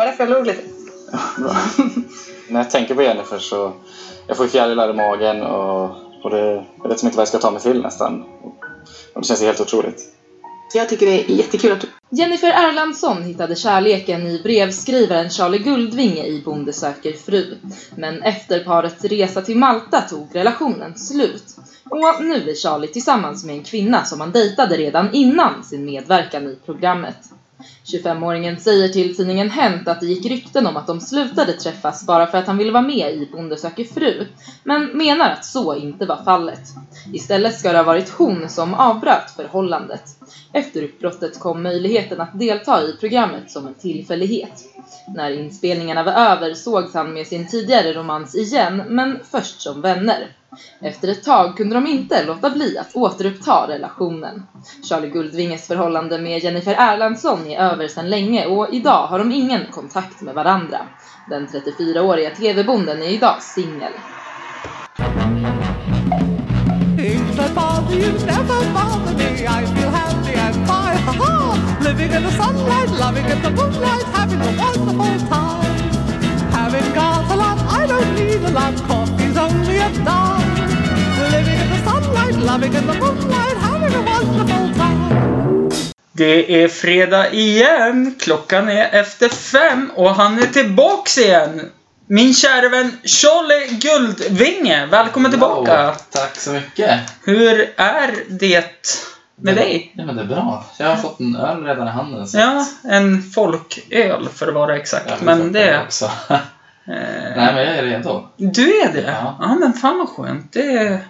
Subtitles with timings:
[0.00, 0.62] var därför jag låg lite.
[2.48, 3.72] När jag tänker på Jennifer så
[4.26, 5.90] jag får fjärilar i magen och,
[6.22, 8.24] och det, jag vet som inte vad jag ska ta mig till nästan.
[9.14, 10.02] Och det känns ju helt otroligt.
[10.74, 11.88] Jag tycker det är jättekul att du...
[12.10, 17.56] Jennifer Erlandsson hittade kärleken i brevskrivaren Charlie Guldvinge i Bonde söker fru.
[17.96, 21.56] Men efter parets resa till Malta tog relationen slut.
[21.90, 26.46] Och nu är Charlie tillsammans med en kvinna som han dejtade redan innan sin medverkan
[26.46, 27.16] i programmet.
[27.84, 32.26] 25-åringen säger till tidningen Hänt att det gick rykten om att de slutade träffas bara
[32.26, 34.26] för att han ville vara med i Bonde söker fru,
[34.64, 36.60] men menar att så inte var fallet.
[37.12, 40.02] Istället ska det ha varit hon som avbröt förhållandet.
[40.52, 44.64] Efter uppbrottet kom möjligheten att delta i programmet som en tillfällighet.
[45.14, 50.28] När inspelningarna var över sågs han med sin tidigare romans igen, men först som vänner.
[50.80, 54.46] Efter ett tag kunde de inte låta bli att återuppta relationen.
[54.88, 59.66] Charlie Guldvinges förhållande med Jennifer Erlandsson är över sedan länge och idag har de ingen
[59.70, 60.78] kontakt med varandra.
[61.28, 63.92] Den 34-åriga TV-bonden är idag singel.
[67.90, 69.46] You never bother me.
[69.46, 74.38] I feel and Living in the sunlight, loving the moonlight, having.
[76.52, 78.74] Having got a lot, I don't need a lot.
[78.86, 80.39] Coffee's only a dime.
[81.84, 85.70] Sunlight, loving in the moonlight, having a wonderful time.
[86.12, 88.14] Det är fredag igen.
[88.20, 91.70] Klockan är efter fem och han är tillbaks igen.
[92.06, 94.86] Min kära vän Charlie Guldvinge.
[94.86, 95.86] Välkommen tillbaka.
[95.86, 97.00] Wow, tack så mycket.
[97.24, 98.64] Hur är det
[99.36, 99.92] med dig?
[99.96, 100.64] Ja, men det är bra.
[100.78, 102.28] Jag har fått en öl redan i handen.
[102.28, 105.10] Så Ja, en folköl för att vara exakt.
[105.10, 105.82] jag men det...
[105.82, 106.04] också.
[106.04, 106.10] Eh,
[106.86, 108.28] Nej, men jag är redo.
[108.36, 109.16] du är det?
[109.22, 109.36] Ja.
[109.40, 110.52] ja, men fan vad skönt.
[110.52, 111.00] Det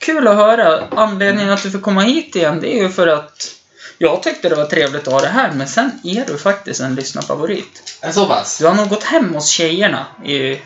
[0.00, 0.84] kul att höra.
[0.90, 3.54] Anledningen att du får komma hit igen, det är ju för att
[3.98, 6.94] jag tyckte det var trevligt att ha det här, men sen är du faktiskt en
[6.94, 7.98] lyssnarfavorit.
[8.02, 8.58] Det så pass?
[8.58, 10.60] Du har nog gått hem hos tjejerna i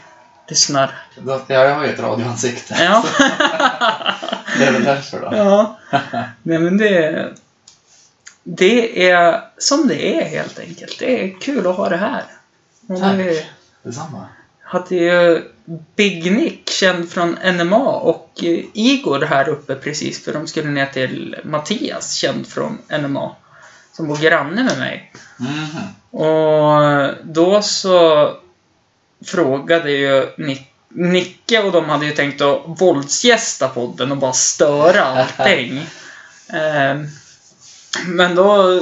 [0.48, 0.94] lyssnar...
[1.26, 2.74] Ja, jag har ju ett radioansikte.
[2.78, 3.04] Ja.
[4.58, 5.36] Det är väl därför då.
[5.36, 5.78] ja.
[6.42, 7.28] Nej men det...
[8.42, 10.98] Det är som det är helt enkelt.
[10.98, 12.24] Det är kul att ha det här.
[12.88, 13.16] Och Tack.
[13.16, 13.46] det
[13.82, 14.28] Detsamma.
[14.74, 15.42] Hade ju
[15.96, 20.86] Big Nick, känd från NMA, och eh, Igor här uppe precis för de skulle ner
[20.86, 23.30] till Mattias, känd från NMA,
[23.92, 25.12] som bor granne med mig.
[25.36, 26.22] Mhm.
[26.22, 28.30] Och då så
[29.24, 35.04] frågade ju Nick, Nicke och de hade ju tänkt att våldsgästa podden och bara störa
[35.04, 35.86] allting.
[36.48, 37.06] Ehm,
[38.06, 38.80] Men då,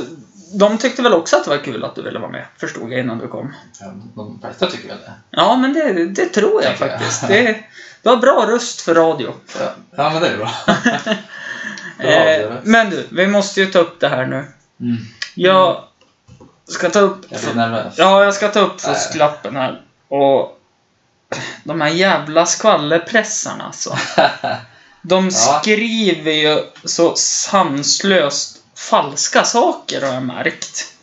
[0.52, 3.00] de tyckte väl också att det var kul att du ville vara med, förstod jag
[3.00, 3.54] innan du kom.
[3.80, 5.12] Ja, de flesta tycker väl det.
[5.30, 6.78] Ja, men det, det tror jag jag.
[6.78, 7.28] faktiskt.
[7.28, 7.64] Det,
[8.02, 9.34] du har bra röst för radio.
[9.60, 10.50] Ja, ja men det är bra.
[11.98, 14.44] Eh, men du, vi måste ju ta upp det här nu.
[14.80, 14.96] Mm.
[15.34, 15.84] Jag
[16.68, 17.26] ska ta upp...
[17.28, 17.94] Jag blir nervös.
[17.98, 19.82] Ja, jag ska ta upp fusklappen här.
[20.08, 20.60] Och
[21.64, 23.96] de här jävla skvallerpressarna alltså.
[25.02, 30.94] De skriver ju så sanslöst falska saker har jag märkt.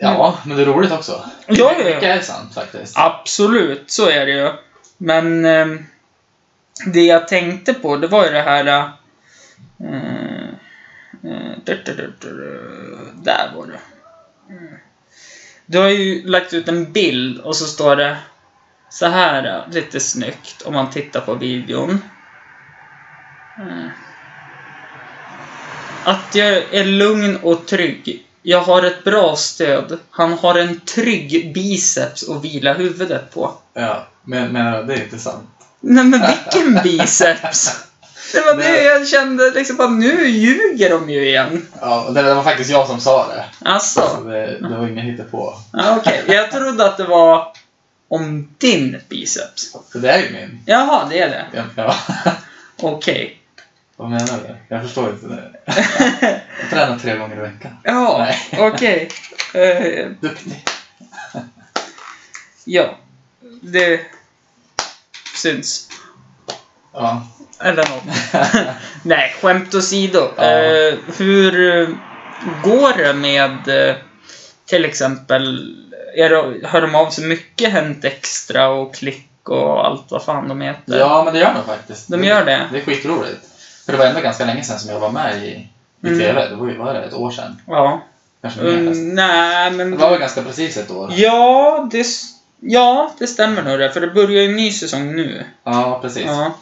[0.00, 1.24] Ja, men det är roligt också.
[1.46, 1.84] Ja, ja.
[1.84, 2.98] Mycket är sant faktiskt.
[2.98, 4.52] Absolut, så är det ju.
[4.98, 5.66] Men eh,
[6.86, 8.66] det jag tänkte på, det var ju det här...
[8.66, 8.84] Eh,
[11.22, 11.56] eh,
[13.14, 13.80] där var det.
[14.50, 14.74] Mm.
[15.66, 18.16] Du har ju lagt ut en bild och så står det
[18.90, 22.02] så här eh, lite snyggt om man tittar på videon.
[26.06, 28.26] Att jag är lugn och trygg.
[28.42, 29.98] Jag har ett bra stöd.
[30.10, 33.52] Han har en trygg biceps att vila huvudet på.
[33.74, 35.48] Ja, men, men det är inte sant.
[35.80, 37.86] Nej men vilken biceps!
[38.32, 41.66] Det var det jag kände liksom bara, nu ljuger de ju igen.
[41.80, 43.68] Ja, det, var faktiskt jag som sa det.
[43.68, 45.54] Alltså, Så det, det var inget hittepå.
[45.72, 46.24] ja, okej.
[46.26, 47.52] Jag trodde att det var
[48.08, 49.76] om din biceps.
[49.92, 50.62] För det är ju min.
[50.66, 51.44] Jaha, det är det.
[51.54, 51.94] Ja, ja.
[52.80, 53.38] Okej.
[53.96, 54.56] Vad menar du?
[54.68, 55.50] Jag förstår inte det.
[56.60, 57.76] Jag tränar tre gånger i veckan.
[57.82, 59.08] Ja, okej.
[59.54, 60.64] Eh, Duktig.
[62.64, 62.98] ja,
[63.62, 64.00] det
[65.36, 65.88] syns.
[66.92, 67.26] Ja.
[67.60, 68.04] Eller något.
[69.02, 70.28] Nej, skämt åsido.
[70.36, 70.42] Ja.
[70.42, 71.88] Eh, hur eh,
[72.62, 73.68] går det med
[74.66, 75.74] till exempel,
[76.16, 80.48] är det, hör de av sig mycket Hänt Extra och Klick och allt vad fan
[80.48, 80.98] de heter?
[80.98, 82.08] ja, men det gör de faktiskt.
[82.08, 82.68] De gör det?
[82.72, 83.40] Det är skitroligt.
[83.86, 85.68] För det var ändå ganska länge sedan som jag var med i, i
[86.06, 86.18] Mm.
[86.18, 86.48] TV.
[86.48, 87.60] Det var ju, vad det, ett år sedan?
[87.66, 88.02] Ja.
[88.42, 89.90] Kanske mer Mm, nej, men...
[89.90, 91.12] Det var väl ganska precis ett år?
[91.16, 92.06] Ja, det,
[92.60, 93.90] ja, det stämmer nog det.
[93.92, 95.44] För det börjar ju en ny säsong nu.
[95.64, 96.22] Ja, precis.
[96.26, 96.54] Ja.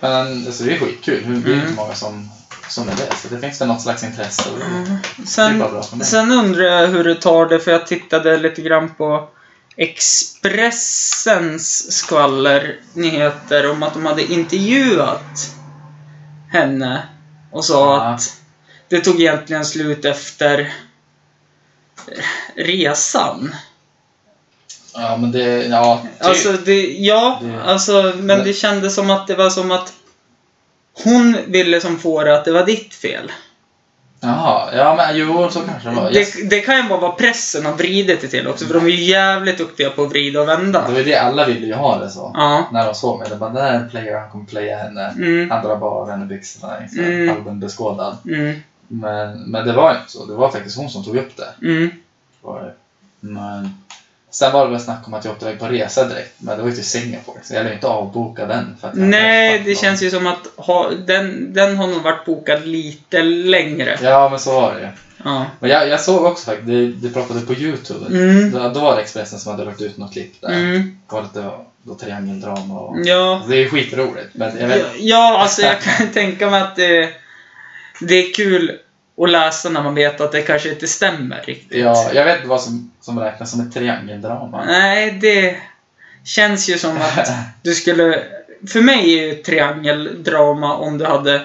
[0.00, 1.42] Men alltså, det är skitkul.
[1.44, 1.60] Det är Mm.
[1.66, 2.30] inte många som,
[2.68, 3.16] som är det.
[3.16, 4.42] Så det finns väl något slags intresse.
[4.42, 5.64] Är Sen,
[6.02, 9.28] sen undrar jag hur du tar det, för jag tittade lite grann på
[9.76, 15.54] Expressens skvallernyheter om att de hade intervjuat
[16.52, 17.02] henne
[17.50, 18.02] och sa Ja.
[18.04, 18.36] att
[18.88, 20.72] det tog egentligen slut efter
[22.56, 23.54] resan.
[24.94, 25.66] Ja, men det...
[25.66, 26.26] Ja, typ.
[26.26, 29.92] Alltså, det, ja, Det- alltså, men det kändes som att det var som att
[31.04, 33.32] hon ville som få det att det var ditt fel.
[34.24, 36.10] Jaha, ja men jo, så kanske det var.
[36.10, 36.32] Yes.
[36.34, 38.88] Det, det kan ju bara vara pressen har vridit det till också, för de är
[38.90, 40.84] ju jävligt duktiga på att vrida och vända.
[40.86, 42.30] Det var ju det alla ville ju ha det så.
[42.34, 42.68] Ja.
[42.72, 43.28] När de såg mig.
[43.30, 45.08] Det bara, där är en player, han kommer playa henne.
[45.16, 45.50] Mm.
[45.50, 47.36] Han drar bara av henne byxorna, liksom, Mm.
[47.36, 48.16] allmän beskådad.
[48.26, 48.56] Mm.
[48.88, 50.26] Men, men det var inte så.
[50.26, 51.66] Det var faktiskt hon som tog upp det.
[51.66, 51.90] Mm.
[52.42, 52.72] Var det.
[53.20, 53.74] Men,
[54.32, 56.34] sen var det väl snack om att jag åkte iväg på resa direkt.
[56.38, 57.38] Men det var ju till Singapore.
[57.42, 58.76] Så jag lär inte avboka den.
[58.80, 62.66] För att Nej, det känns ju som att ha, den, den har nog varit bokad
[62.66, 63.98] lite längre.
[64.02, 64.88] Ja, men så var det ju.
[65.24, 65.46] Ja.
[65.60, 68.06] Men jag, jag såg också faktiskt, det, det pratade på Youtube.
[68.06, 68.50] Mm.
[68.50, 70.48] Då, då var det Expressen som hade lagt ut något klipp där.
[70.48, 71.00] Mm.
[71.08, 71.50] Det var lite
[71.82, 72.96] då, triangeldrama och...
[73.04, 73.34] Ja.
[73.34, 74.28] Alltså, det är ju skitroligt.
[74.32, 77.08] Men jag vet, Ja, alltså jag kan tänka mig att det,
[78.00, 78.78] det är kul
[79.18, 81.78] att läsa när man vet att det kanske inte stämmer riktigt.
[81.84, 84.64] ja, jag vet inte vad som, som räknas som ett triangeldrama.
[84.66, 85.56] Nej, det
[86.24, 87.28] känns ju som att
[87.62, 88.22] du skulle...
[88.72, 91.42] För mig är ju triangeldrama om du hade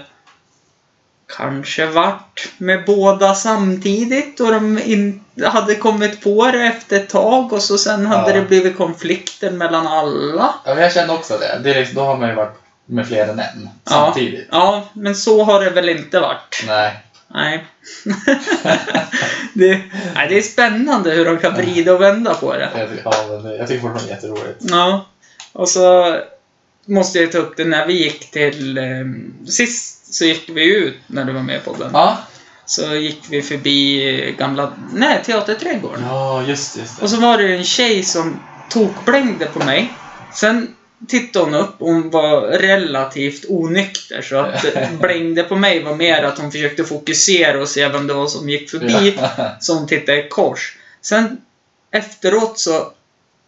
[1.38, 7.54] kanske varit med båda samtidigt och de inte hade kommit på det efter ett tag
[7.54, 8.36] och så sen hade Ja.
[8.36, 10.54] det blivit konflikter mellan alla.
[10.66, 11.60] Ja, men jag kände också det.
[11.64, 13.92] det är liksom, då har man ju varit med fler än en Ja.
[13.92, 14.48] samtidigt.
[14.52, 16.64] Ja, men så har det väl inte varit.
[16.68, 17.04] Nej.
[17.28, 17.66] Nej.
[19.54, 19.82] det,
[20.16, 20.28] nej.
[20.30, 22.70] Det är spännande hur de kan vrida och vända på det.
[23.04, 23.12] Ja,
[23.44, 24.60] men jag tycker fortfarande det är jätteroligt.
[24.60, 25.06] Ja.
[25.54, 26.18] Och så
[26.86, 28.78] måste jag ta upp det när vi gick till...
[28.78, 28.84] Eh,
[29.48, 31.90] sist så gick vi ut när du var med på den.
[31.94, 32.18] Ja,
[32.66, 34.72] Så gick vi förbi gamla...
[34.94, 36.04] Nej, Teaterträdgården.
[36.10, 37.04] ja just, just det.
[37.04, 38.40] Och så var det en tjej som
[38.70, 39.94] tokblängde på mig.
[40.34, 40.76] Sen
[41.08, 44.66] tittade hon upp och hon var relativt onykter så att
[45.02, 48.50] blängde på mig var mer att hon försökte fokusera och se vem det var som
[48.50, 49.20] gick förbi.
[49.60, 50.78] Så hon tittade i kors.
[51.02, 51.42] Sen
[51.92, 52.92] efteråt så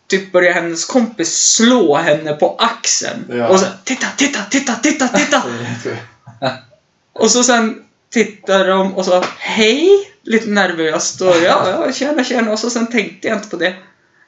[0.07, 3.25] typ började hennes kompis slå henne på axeln.
[3.29, 3.47] Ja.
[3.47, 5.43] Och så titta, titta, titta, titta, titta!
[7.13, 9.89] Och så sen tittar de och så hej!
[10.23, 12.51] Lite nervöst och ja, ja, tjena, tjena.
[12.51, 13.73] Och så sen tänkte jag inte på det.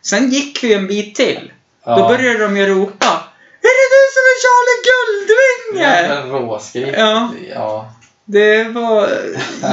[0.02, 1.52] Sen gick vi en bit till.
[1.84, 1.96] Ja.
[1.98, 3.24] Då började de ju ropa.
[3.62, 6.40] Är det du som är Charlie Guldvinge?
[6.40, 6.96] Råskrik.
[6.98, 7.30] Ja.
[7.56, 7.94] ja.
[8.26, 9.10] Det var...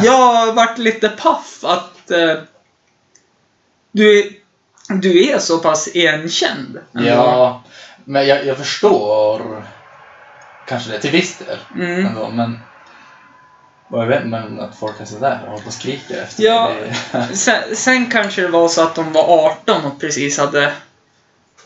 [0.02, 2.34] Jag vart lite paff att eh,
[3.92, 4.40] du,
[4.88, 6.78] du är så pass igenkänd.
[6.94, 7.08] ändå.
[7.08, 7.62] Ja,
[8.04, 9.62] men jag, jag förstår
[10.66, 12.06] kanske det till viss del Mm.
[12.06, 12.58] ändå, men
[13.90, 16.72] jag vet, men att folk är sådär och håller på och skriker efter Ja.
[17.34, 20.72] Sen, sen kanske det var så att de var 18 och precis hade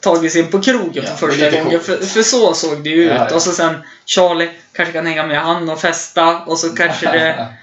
[0.03, 1.81] tagit sig in på krogen Ja, för första gången.
[1.81, 3.11] För, för så såg det ju ut.
[3.11, 3.35] Ja, ja.
[3.35, 3.75] Och så sen
[4.07, 7.47] Charlie kanske kan hänga med han och festa och så kanske det...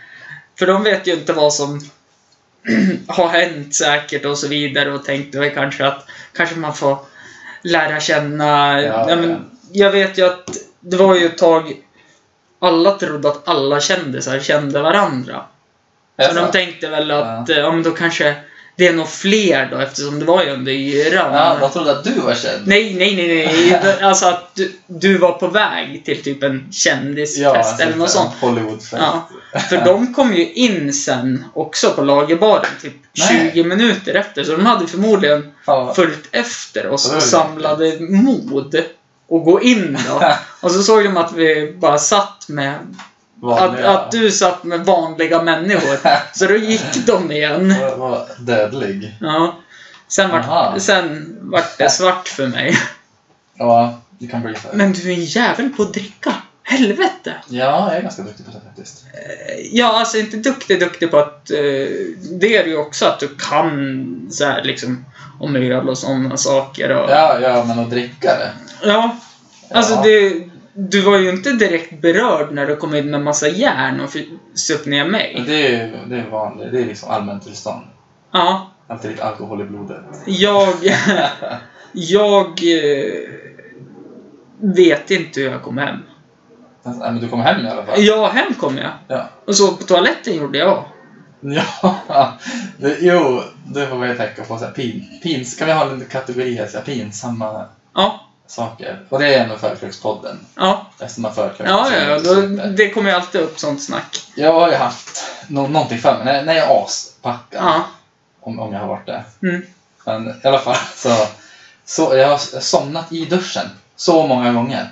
[0.59, 1.89] För de vet ju inte vad som
[3.07, 6.97] har hänt säkert och så vidare och tänkte väl kanske att kanske man får
[7.61, 8.81] lära känna...
[8.81, 9.37] Ja, Ja, men, ja.
[9.71, 11.73] Jag vet ju att det var ju ett tag
[12.59, 15.43] alla trodde att alla kändisar kände varandra.
[16.21, 17.55] Så de tänkte väl att, ja.
[17.55, 18.35] ja men då kanske
[18.79, 21.33] det är nog fler då eftersom det var ju under yran.
[21.33, 22.67] Ja, de trodde att du var känd.
[22.67, 23.95] Nej, nej, nej, nej.
[24.01, 28.31] Alltså att du, du var på väg till typ en kändisfest eller något sånt.
[28.41, 28.93] Hollywoodfest.
[28.93, 29.29] Ja,
[29.69, 33.51] för de kom ju in sen också på lagerbaren typ Nej.
[33.53, 34.43] 20 minuter efter.
[34.43, 38.75] Så de hade förmodligen Fan, följt efter oss och samlade mod
[39.31, 40.23] att gå in då.
[40.61, 42.95] Och så såg de att vi bara satt med...
[43.43, 43.89] Att, vanliga.
[43.89, 45.97] att du satt med vanliga människor.
[46.33, 47.75] Så då gick de igen.
[47.81, 49.15] var, var dödlig.
[49.21, 49.59] Ja.
[50.07, 52.77] Sen vart, sen vart det svart för mig.
[53.57, 54.73] Ja, det kan bli för.
[54.73, 56.33] Men du är en jävel på att dricka.
[56.63, 57.33] Helvete!
[57.47, 59.03] Ja, jag är ganska duktig på det faktiskt.
[59.71, 61.51] Ja, alltså inte duktig, duktig på att...
[61.51, 61.57] Eh,
[62.39, 65.05] det är du ju också att du kan så här liksom
[65.39, 66.89] om öl och sådana saker.
[66.89, 68.51] Och, Ja, ja, men att dricka det.
[68.89, 69.15] ja.
[69.71, 70.01] Alltså Ja.
[70.03, 70.48] det...
[70.89, 74.09] Du var ju inte direkt berörd när du kom in med massa järn och
[74.53, 75.43] söp ner mig.
[75.47, 76.71] Det är ju det är vanligt.
[76.71, 77.85] Det är liksom allmänt tillstånd.
[78.31, 78.71] Ja.
[78.87, 80.03] Alltid lite alkohol i blodet.
[80.25, 80.75] Jag...
[81.93, 82.47] jag...
[82.47, 83.49] Eh,
[84.59, 85.97] vet inte hur jag kom hem.
[86.83, 87.95] Alltså, men du kom hem i alla fall.
[88.03, 88.91] Ja, hem kom jag.
[89.07, 89.29] Ja.
[89.45, 90.83] Och så på toaletten gjorde jag.
[91.41, 91.95] Ja,
[92.77, 94.57] det, jo, det får ju tänka på.
[94.57, 96.67] Så här, pin, pins, kan vi ha en kategori här?
[96.67, 98.99] Så här, pinsamma Ja, saker.
[99.09, 100.39] Och det är ändå Förkrökspodden.
[100.55, 100.85] ja.
[100.99, 101.69] Eftersom man förkrök.
[101.69, 104.21] Ja, ja, då, det kommer ju alltid upp sånt snack.
[104.35, 106.25] Jag har ju haft nå någonting för mig.
[106.25, 107.63] När, när jag är aspackad.
[107.63, 107.83] Ja.
[108.41, 109.23] Om, om jag har varit det.
[109.43, 109.65] Mm.
[110.05, 111.09] Men i alla fall så
[111.85, 113.65] Så, jag har somnat i duschen
[113.95, 114.87] så många gånger.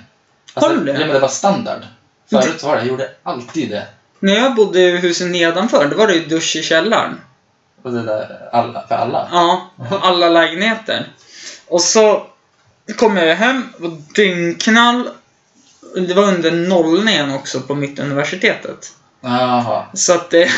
[0.54, 0.92] Alltså, Har du det?
[0.92, 1.82] Ja, men det var standard.
[2.30, 3.86] Förut var det, jag gjorde alltid det.
[4.20, 7.20] När jag bodde i huset nedanför, då var det ju dusch i källaren.
[7.82, 9.28] Och det där, alla, för alla.
[9.32, 9.70] Ja,
[10.02, 11.06] alla lägenheter.
[11.68, 12.26] Och så
[12.96, 15.08] kom jag hem, var dyngknall.
[16.08, 18.92] Det var under nollningen också på Mittuniversitetet.
[19.20, 19.86] Jaha.
[19.94, 20.50] Så att det,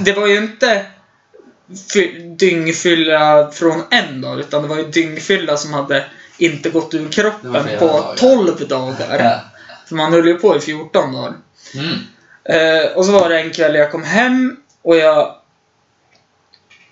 [0.00, 0.86] det var ju inte
[1.92, 6.04] fy- dyngfylla från en dag, utan det var ju dyngfylla som hade
[6.38, 8.16] inte gått ur kroppen på dagar.
[8.16, 9.40] 12 dagar.
[9.88, 11.32] För man höll ju på i 14 dagar.
[11.74, 11.98] Mm.
[12.44, 15.34] Eh, och så var det en kväll jag kom hem och jag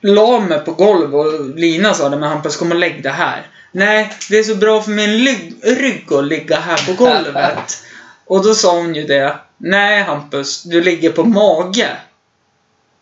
[0.00, 3.46] la mig på golvet och Lina sa det, men Hampus kom och lägg det här.
[3.73, 5.29] Nej, det är så bra för min
[5.62, 7.83] rygg att ligga här på golvet.
[8.25, 9.37] och då sa hon ju det.
[9.59, 11.88] Nej Hampus, du ligger på mage.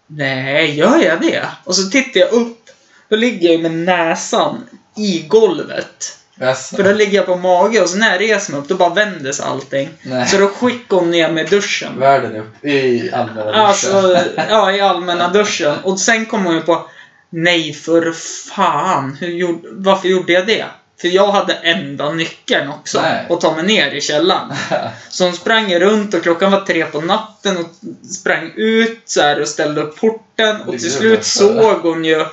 [0.07, 1.43] Nej, gör jag det?
[1.65, 2.71] Och så tittar jag upp.
[3.09, 6.17] Då ligger jag med näsan i golvet.
[6.35, 6.77] Jaså.
[6.77, 8.95] För då ligger jag på mage och så när jag reser mig upp då bara
[8.95, 9.89] vänder sig allting.
[10.03, 10.29] Nej.
[10.29, 11.99] Så då skickade hon ner mig i duschen.
[11.99, 13.61] Världen upp i allmänna duschen.
[13.61, 15.77] Alltså, ja, i allmänna duschen.
[15.83, 16.89] Och sen kom hon ju på
[17.31, 18.13] Nej för
[18.53, 20.67] fan, hur gjorde, varför gjorde jag det?
[21.01, 23.27] För jag hade enda nyckeln också Nej.
[23.31, 24.53] att ta mig ner i källaren.
[25.09, 27.67] Så hon sprang runt och klockan var tre på natten och
[28.07, 30.61] sprang ut så här och ställde upp porten.
[30.61, 32.25] Och till slut såg hon ju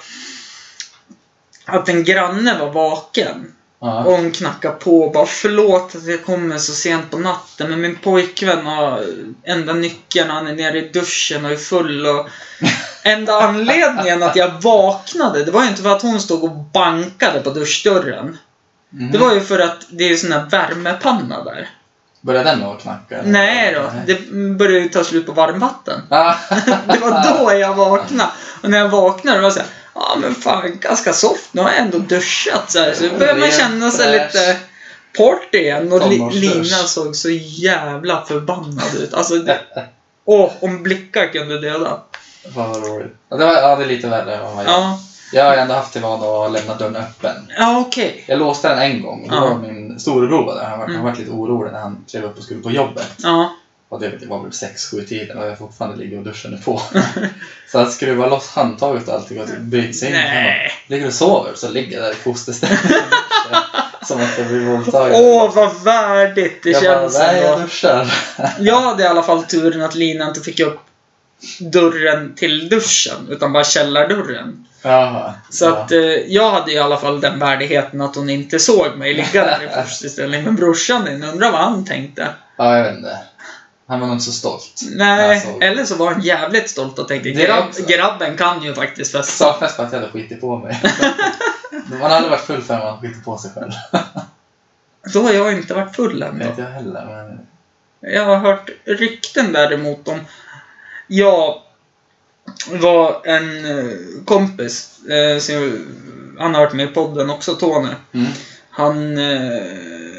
[1.66, 3.54] att en granne var vaken.
[3.79, 4.01] Och ja.
[4.01, 7.96] hon knackade på och bara förlåt att jag kommer så sent på natten men min
[7.96, 9.03] pojkvän har
[9.43, 12.27] enda nyckeln, han är nere i duschen och är full och
[13.03, 17.41] Enda anledningen att jag vaknade, det var ju inte för att hon stod och bankade
[17.41, 18.38] på duschdörren.
[18.89, 19.12] Mhm.
[19.12, 21.69] Det var ju för att det är ju sån här värmepanna där.
[22.22, 23.22] Började den att knacka?
[23.25, 26.01] Nej då, det började ju ta slut på varmvatten.
[26.10, 26.34] Ah.
[26.88, 28.29] Det var då jag vaknade.
[28.62, 29.69] Och när jag vaknade var det såhär,
[30.00, 32.94] ja men fan ganska soft, nu har jag ändå duschat så här.
[32.94, 34.58] Så börjar man känna sig lite
[35.18, 35.92] party igen.
[35.92, 36.30] Och Li-.
[36.39, 39.13] Lina såg så jävla förbannad ut.
[39.13, 39.60] Alltså, det,
[40.25, 42.00] åh, om blickar kunde döda.
[42.56, 43.16] Fan vad roligt.
[43.30, 44.72] Ja, det, var, ja, det är lite värre än vad man gör.
[44.72, 45.00] Ja,
[45.34, 47.51] Jag har ändå haft till vana att lämna dörren öppen.
[47.58, 48.24] ja okej.
[48.27, 49.42] Jag låste den en gång och då Ja.
[49.50, 50.63] var min storebror där.
[50.63, 50.96] Han var, Mm.
[50.98, 53.13] han var lite orolig när han klev upp och skulle på jobbet.
[53.18, 53.56] Ja,
[53.89, 56.82] Och det var väl 6-7 tiden och jag fortfarande ligger och duschen är på.
[57.72, 60.13] så att skruva loss handtaget och allting och typ bryta sig in.
[60.13, 60.72] Nej.
[60.88, 61.51] Ligger du och sover?
[61.56, 62.79] Så ligger jag där i fosterställning.
[64.03, 65.15] Som att jag blir våldtagen.
[65.15, 68.13] Åh, vad värdigt det jag känns bara, nej jag duschar.
[68.60, 70.79] Jag hade i alla fall turen att Lina inte fick upp
[71.60, 74.67] dörren till duschen, utan bara källardörren.
[74.82, 75.34] Jaha.
[75.50, 75.77] Så ja.
[75.77, 79.46] att eh, jag hade i alla fall den värdigheten att hon inte såg mig ligga
[79.46, 80.44] där i fosterställning.
[80.44, 82.27] Men brorsan din, undrar vad han tänkte.
[82.58, 83.17] Ja, jag vet inte.
[83.88, 84.82] Han var nog inte så stolt.
[84.91, 85.62] Nej, Alltså.
[85.62, 89.46] eller så var han jävligt stolt och tänkte Grabb, grabben kan ju faktiskt festa.
[89.46, 90.82] Saknas bara att jag hade skitit på mig.
[91.89, 93.72] man aldrig varit full förrän man skitit på sig själv.
[95.13, 96.46] Då har jag inte varit full än då.
[96.58, 97.06] jag heller.
[97.06, 97.39] Men...
[98.13, 100.20] Jag har hört rykten däremot om...
[101.08, 101.62] Jag
[102.72, 103.94] var en eh,
[104.25, 105.86] kompis, eh, som,
[106.39, 107.89] han har varit med i podden också, Tony.
[108.12, 108.27] Mm.
[108.70, 109.62] Han eh,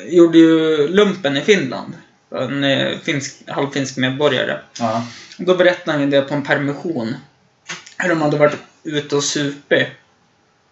[0.06, 1.94] gjorde ju lumpen i Finland.
[2.30, 4.58] En eh, finsk, halvfinsk medborgare.
[4.78, 5.06] Ja.
[5.38, 7.16] Då berättade han det på en permission.
[7.98, 9.86] Hur de hade varit ute och supit.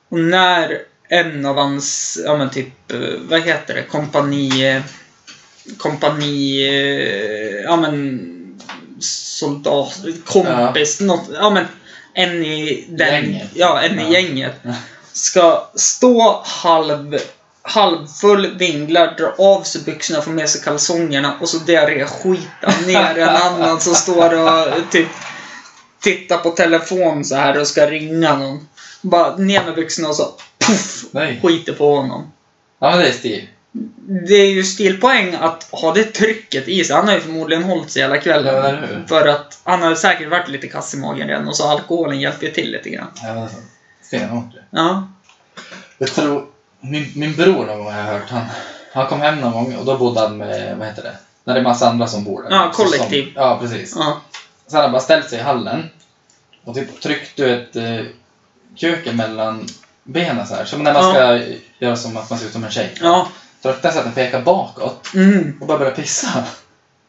[0.09, 4.83] Och när en av hans, ja men typ, eh, vad heter det, kompani...
[5.79, 6.69] Kompani...
[6.69, 8.33] eh, Ja men...
[9.01, 9.99] Soldat...
[10.25, 11.65] Kompis, något, ja men...
[12.13, 13.25] En i den...
[13.25, 13.51] Gänget.
[13.55, 14.09] Ja, en Ja.
[14.09, 14.55] i gänget.
[15.13, 17.19] Ska stå halv...
[17.69, 23.29] Halvfull, vinglar, dra av sig byxorna, få med sig kalsongerna och så diarréskita ner en
[23.29, 25.09] annan som står och typ
[26.01, 28.69] tittar på telefon så här och ska ringa någon.
[29.01, 31.41] Bara ner med byxorna och så puff, Nej.
[31.43, 32.33] skiter på honom.
[32.79, 33.49] Ja, det är stil.
[34.27, 36.97] Det är ju stilpoäng att ha det trycket i sig.
[36.97, 38.55] Han har ju förmodligen hållit sig hela kvällen.
[38.55, 39.09] Ja?
[39.09, 42.47] För att han har säkert varit lite kass i magen redan och så alkoholen hjälper
[42.47, 43.11] ju till lite grann.
[43.23, 43.49] Ja,
[44.03, 44.55] Stenhårt.
[44.71, 45.09] Ja.
[45.99, 46.47] Jag tror,
[46.81, 48.45] min, min bror någon gång har jag hört, han,
[48.93, 51.17] han kom hem någon gång och då bodde han med, vad heter det?
[51.45, 52.51] När det är massa andra som bor där.
[52.51, 53.25] Ja, kollektiv.
[53.25, 53.95] Som, ja, precis.
[53.97, 54.21] Ja.
[54.67, 55.91] Så han bara ställt sig i hallen
[56.65, 58.01] och typ tryckt ett eh,
[58.75, 59.67] kök mellan
[60.05, 60.65] benen så här.
[60.65, 61.11] Som när man Ja.
[61.13, 61.41] ska
[61.79, 62.95] göra som att man ser ut som en tjej.
[63.01, 63.29] Ja.
[63.63, 65.57] Tryckte så att den pekar bakåt Mm.
[65.61, 66.45] och bara började pissa.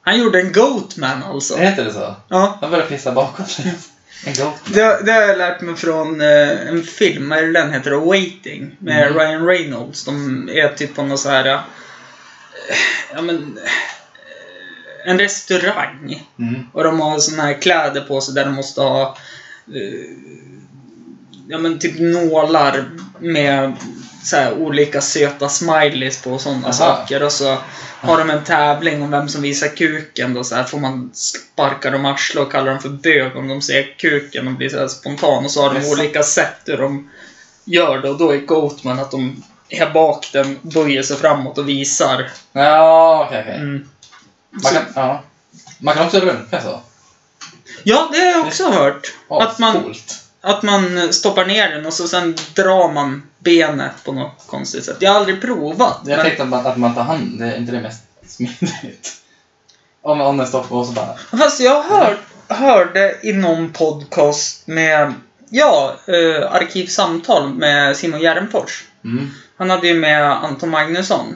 [0.01, 1.57] Han gjorde en Goatman alltså.
[1.57, 2.15] Heter det så?
[2.27, 2.57] Ja.
[2.61, 3.57] Han började pissa bakåt.
[4.65, 7.91] Det, det har jag lärt mig från eh, en film, det den heter?
[7.91, 8.75] Waiting.
[8.79, 9.19] Med Mm.
[9.19, 10.05] Ryan Reynolds.
[10.05, 11.45] De är typ på någon så här...
[11.45, 11.59] eh,
[13.13, 13.59] Ja men...
[13.63, 16.27] eh, En restaurang.
[16.39, 16.55] Mm.
[16.73, 19.17] Och de har såna här kläder på sig där de måste ha...
[21.47, 22.89] ja men typ nålar
[23.19, 23.73] med
[24.23, 27.23] så här, olika söta smileys på och sådana saker.
[27.23, 27.57] Och så
[28.01, 30.33] har de en tävling om vem som visar kuken.
[30.33, 33.61] Då så här får man sparka dem arslet och kalla dem för bög om de
[33.61, 35.45] ser kuken och blir så här spontan.
[35.45, 35.91] Och så har de Jaså.
[35.91, 37.09] olika sätt hur de
[37.65, 38.09] gör det.
[38.09, 42.29] Och då är Goatman att de är bak den, böjer sig framåt och visar.
[42.53, 43.55] Ja, okej, okej.
[43.55, 43.87] Mm.
[44.51, 45.23] Man, kan, ja.
[45.79, 46.81] man kan också runka så.
[47.83, 49.13] Ja, det har jag också hört.
[49.29, 50.23] Ja, Att man- Coolt.
[50.47, 54.97] Att man stoppar ner den och så sen drar man benet på något konstigt sätt.
[54.99, 55.99] Jag har aldrig provat.
[56.05, 59.13] Jag men- tänkte att man, att man tar hand, det är inte det mest smidigt?
[60.01, 61.17] Om, om den stoppar och så bara...
[61.37, 65.13] Fast jag hör, hörde i någon podcast med,
[65.49, 68.83] ja, eh, Arkivsamtal med Simon Järnfors.
[69.03, 69.31] Mm.
[69.57, 71.35] Han hade ju med Anton Magnusson.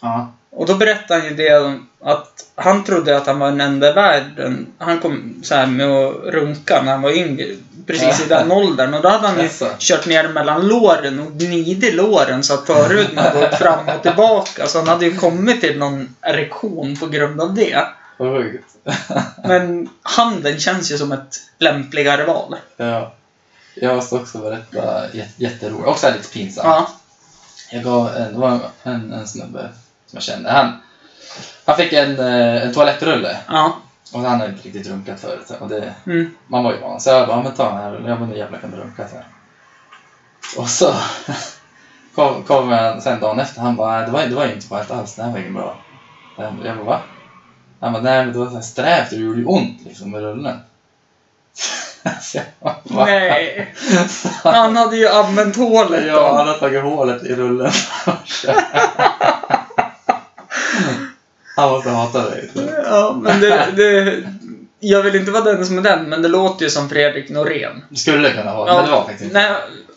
[0.00, 0.32] Ja.
[0.50, 3.92] Och då berättade han ju det att han trodde att han var den enda i
[3.92, 4.66] världen.
[4.78, 7.46] Han kom så här med att runka när han var yngre.
[7.86, 8.94] Precis i den åldern.
[8.94, 13.18] Och då hade han ju kört ner mellan låren och gnidit låren så att förhuden
[13.18, 14.66] hade gått fram och tillbaka.
[14.66, 17.84] Så han hade ju kommit till någon erektion på grund av det.
[19.44, 22.56] Men handen känns ju som ett lämpligare val.
[22.76, 23.12] ja.
[23.74, 25.88] Jag måste också berätta jät- jätteroligt.
[25.88, 26.66] Också lite pinsamt.
[26.68, 26.90] Ja.
[27.72, 29.68] Jag gav en, det var en, en snubbe
[30.06, 30.50] som jag kände.
[30.50, 30.72] Han,
[31.64, 33.36] han fick en, eh, en toalettrulle.
[33.48, 33.72] Ja.
[34.12, 35.50] Och han hade inte riktigt runkat förut.
[35.60, 36.30] Och det, Mm.
[36.46, 37.00] man var ju van.
[37.00, 38.08] Så jag bara, "Ja, men ta den här rullen.
[38.10, 39.08] Jag bara, nu jävlar kan du runka.
[39.08, 39.24] Så här.
[40.56, 40.94] Och så
[42.14, 43.60] kom, kom han sen dagen efter.
[43.60, 45.14] Han bara, "Nej, det var, det var ju inte skönt alls.
[45.14, 45.76] Det här var inget bra.
[46.36, 47.00] Jag bara, va?
[47.80, 50.10] Han bara, nej men det var så här strävt och det gjorde ju ont liksom
[50.10, 50.58] med rullen.
[52.60, 52.76] Bara?
[53.04, 53.74] Nej.
[54.44, 56.36] Han hade ju använt hålet Ja, då.
[56.36, 57.72] han har tagit hålet i rullen.
[61.60, 62.50] Han måste hata dig.
[62.84, 64.22] Ja, men det, det...
[64.82, 67.84] Jag vill inte vara den som är den, men det låter ju som Fredrik Norén.
[67.88, 69.34] Det skulle kunna vara, Ja, men det var faktiskt inte.
[69.38, 69.52] Nej,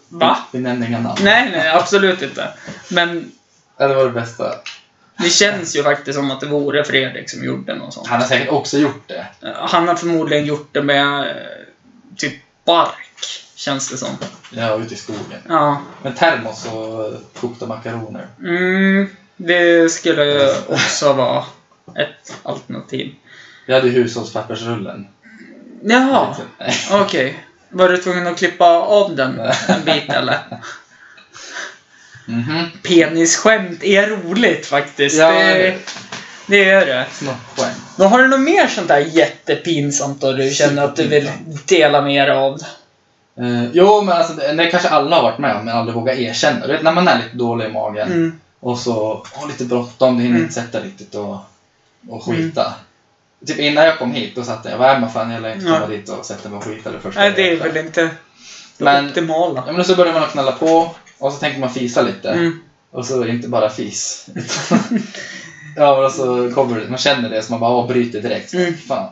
[0.10, 0.38] va?
[0.52, 1.18] Vi nämnde inga namn.
[1.24, 2.48] Nej, nej, absolut inte.
[2.90, 3.32] Men
[3.78, 4.56] Ja, det var det bästa.
[5.18, 8.08] det känns ju faktiskt som att det vore Fredrik som gjorde något sånt.
[8.08, 9.26] Han har säkert också gjort det.
[9.56, 11.36] Han har förmodligen gjort det med eh,
[12.18, 12.34] typ
[12.66, 14.10] bark, känns det som.
[14.52, 15.40] Ja, ute i skogen.
[15.50, 15.82] Ja.
[16.04, 18.28] Med termos och kokta makaroner.
[18.40, 21.44] Mm, det skulle också vara
[21.96, 23.16] ett alternativ.
[23.68, 25.08] Vi hade hushållspappersrullen.
[25.84, 26.36] Jaha,
[26.92, 27.44] okej.
[27.70, 30.38] Var du tvungen att klippa av den en bit eller?
[32.26, 32.66] Mhm.
[32.84, 35.20] Penisskämt är roligt faktiskt.
[35.20, 35.76] Ja, det,
[36.48, 37.06] det är det.
[37.12, 37.78] Snoppskämt.
[37.98, 41.32] Men har du något mer sånt där jättepinsamt då du känner att du vill
[41.68, 42.60] dela med dig av?
[43.38, 46.14] Eh, jo, men alltså det, det kanske alla har varit med om, men aldrig vågar
[46.14, 46.68] erkänna.
[46.68, 48.40] Du vet, när man är lite dålig i magen Mm.
[48.64, 50.44] Och så har lite bråttom, det hinner Mm.
[50.44, 51.38] inte sätta riktigt och,
[52.10, 52.74] och skita.
[53.46, 55.66] Typ innan jag kom hit, då satt jag, vad är man fan, jag lär inte
[55.66, 55.74] Ja.
[55.74, 58.02] komma dit och sätta mig och skita det första Nej, det är väl inte
[58.78, 59.64] det Men- optimala.
[59.68, 62.30] Ja, men så börjar man knalla på och så tänker man fisa lite.
[62.32, 62.60] Mm.
[62.92, 64.26] Och så inte bara fis.
[65.76, 68.54] ja, men så kommer man känner det så man bara avbryter direkt.
[68.54, 68.74] Mm.
[68.78, 69.10] Fan.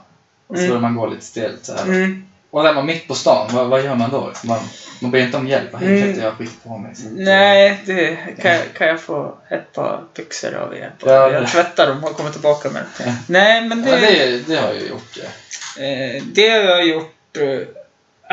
[0.48, 0.70] Och så Mm.
[0.70, 2.22] börjar man gå lite stelt så här.
[2.52, 4.32] Och där man mitt på stan, vad, vad gör man då?
[4.44, 4.60] Man,
[5.00, 5.74] man ber inte om hjälp.
[5.82, 6.20] Mm.
[6.20, 6.96] jag skit på mig.
[6.96, 10.92] Så, Nej, det kan, kan jag få ett par byxor av er?
[11.06, 13.06] Ja, jag det- tvättar dem och kommer tillbaka med Ja.
[13.06, 13.16] dem.
[13.28, 15.18] Nej, men Ja, det, det, det har jag gjort.
[15.78, 15.84] Ja.
[15.84, 17.68] eh, det har jag gjort eh,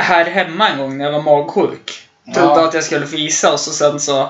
[0.05, 2.09] här hemma en gång när jag var magsjuk.
[2.35, 4.29] Trodde att jag skulle fisa och så sen så...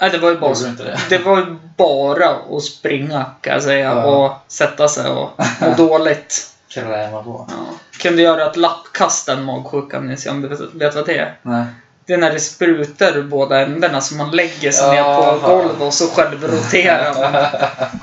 [0.00, 0.98] Nej, det var ju bara, det?
[1.08, 5.30] det var bara att springa kan jag säga och sätta sig och
[5.60, 6.48] må dåligt.
[6.74, 7.46] Kräma på.
[7.50, 7.54] Ja.
[7.98, 11.38] Kunde göra ett lappkast den magsjukan, ni ser om du vet, vet vad det är?
[11.42, 11.64] Nej.
[12.06, 15.38] Det är när det sprutar ur båda ändarna så man lägger sig ner Jaha.
[15.38, 17.44] på golvet och så självroterar man.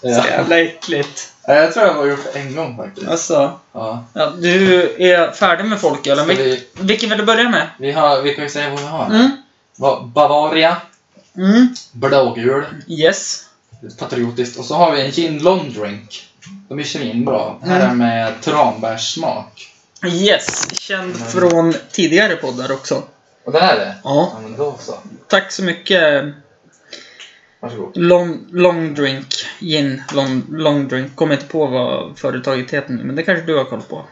[0.00, 0.26] Så Ja.
[0.26, 1.32] jävla äckligt.
[1.46, 3.08] Ja, Jag tror jag har gjort det en gång faktiskt.
[3.08, 4.04] Alltså, Ja.
[4.12, 5.78] ja, du är färdig med.
[5.78, 7.66] Ska Vil- vi, Vilken vill du börja med?
[7.78, 9.06] vi, har, vi kan ju säga vad vi har.
[9.06, 9.30] Mm.
[9.76, 10.76] Va- Bavaria,
[11.36, 11.74] Mm.
[11.92, 13.44] blågul, Yes.
[13.98, 14.58] patriotiskt.
[14.58, 16.29] Och så har vi en gin long drink.
[16.70, 17.54] De är svinbra.
[17.62, 17.98] Det här är Mm.
[17.98, 19.72] med tranbärssmak.
[20.06, 20.68] Yes.
[20.80, 21.26] Känd Mm.
[21.28, 23.02] från tidigare poddar också.
[23.44, 23.94] Och den är det?
[24.04, 24.38] Ja.
[24.42, 24.94] Men då så.
[25.28, 26.24] Tack så mycket.
[27.60, 27.96] Varsågod.
[27.96, 29.26] Long, long drink.
[29.60, 30.02] Gin.
[30.12, 31.16] Long, long drink.
[31.16, 34.04] Kommer inte på vad företaget heter nu, men det kanske du har koll på.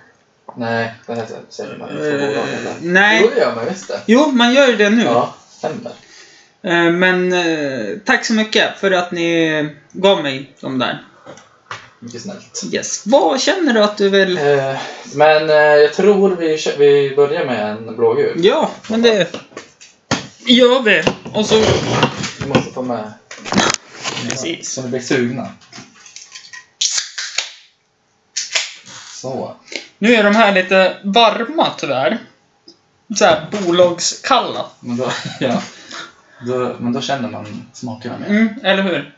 [0.57, 2.75] Nej, det här säger man inte på Eh, bolaget, eller?
[2.81, 3.21] nej.
[3.25, 4.01] Jo, det gör man visst det.
[4.07, 5.03] Jo, man gör ju det nu.
[5.03, 5.92] Ja, stämmer.
[6.62, 11.03] Eh, Men eh, tack så mycket för att ni gav mig de där.
[12.00, 12.62] Mycket snällt.
[12.72, 13.06] Yes.
[13.06, 14.38] Vad känner du att du vill...
[14.38, 14.76] Eh,
[15.14, 18.44] Men eh, jag tror vi, vi börjar med en blågul.
[18.44, 19.32] Ja, men det
[20.46, 21.02] gör vi.
[21.32, 21.61] Och så...
[22.40, 23.12] Vi måste få med
[24.28, 24.72] Precis.
[24.72, 25.48] så vi blir sugna.
[29.14, 29.56] Så.
[29.98, 32.18] Nu är de här lite varma tyvärr.
[33.16, 34.66] så här bolagskalla.
[34.80, 35.62] Men då, ja.
[36.46, 38.28] Då, men då känner man smakerna mer.
[38.28, 39.14] Mm, eller hur?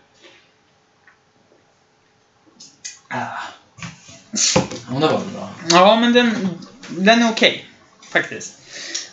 [4.89, 5.49] Men det var väl bra.
[5.71, 7.67] Ja, men den, den är okej.
[8.13, 8.53] faktiskt.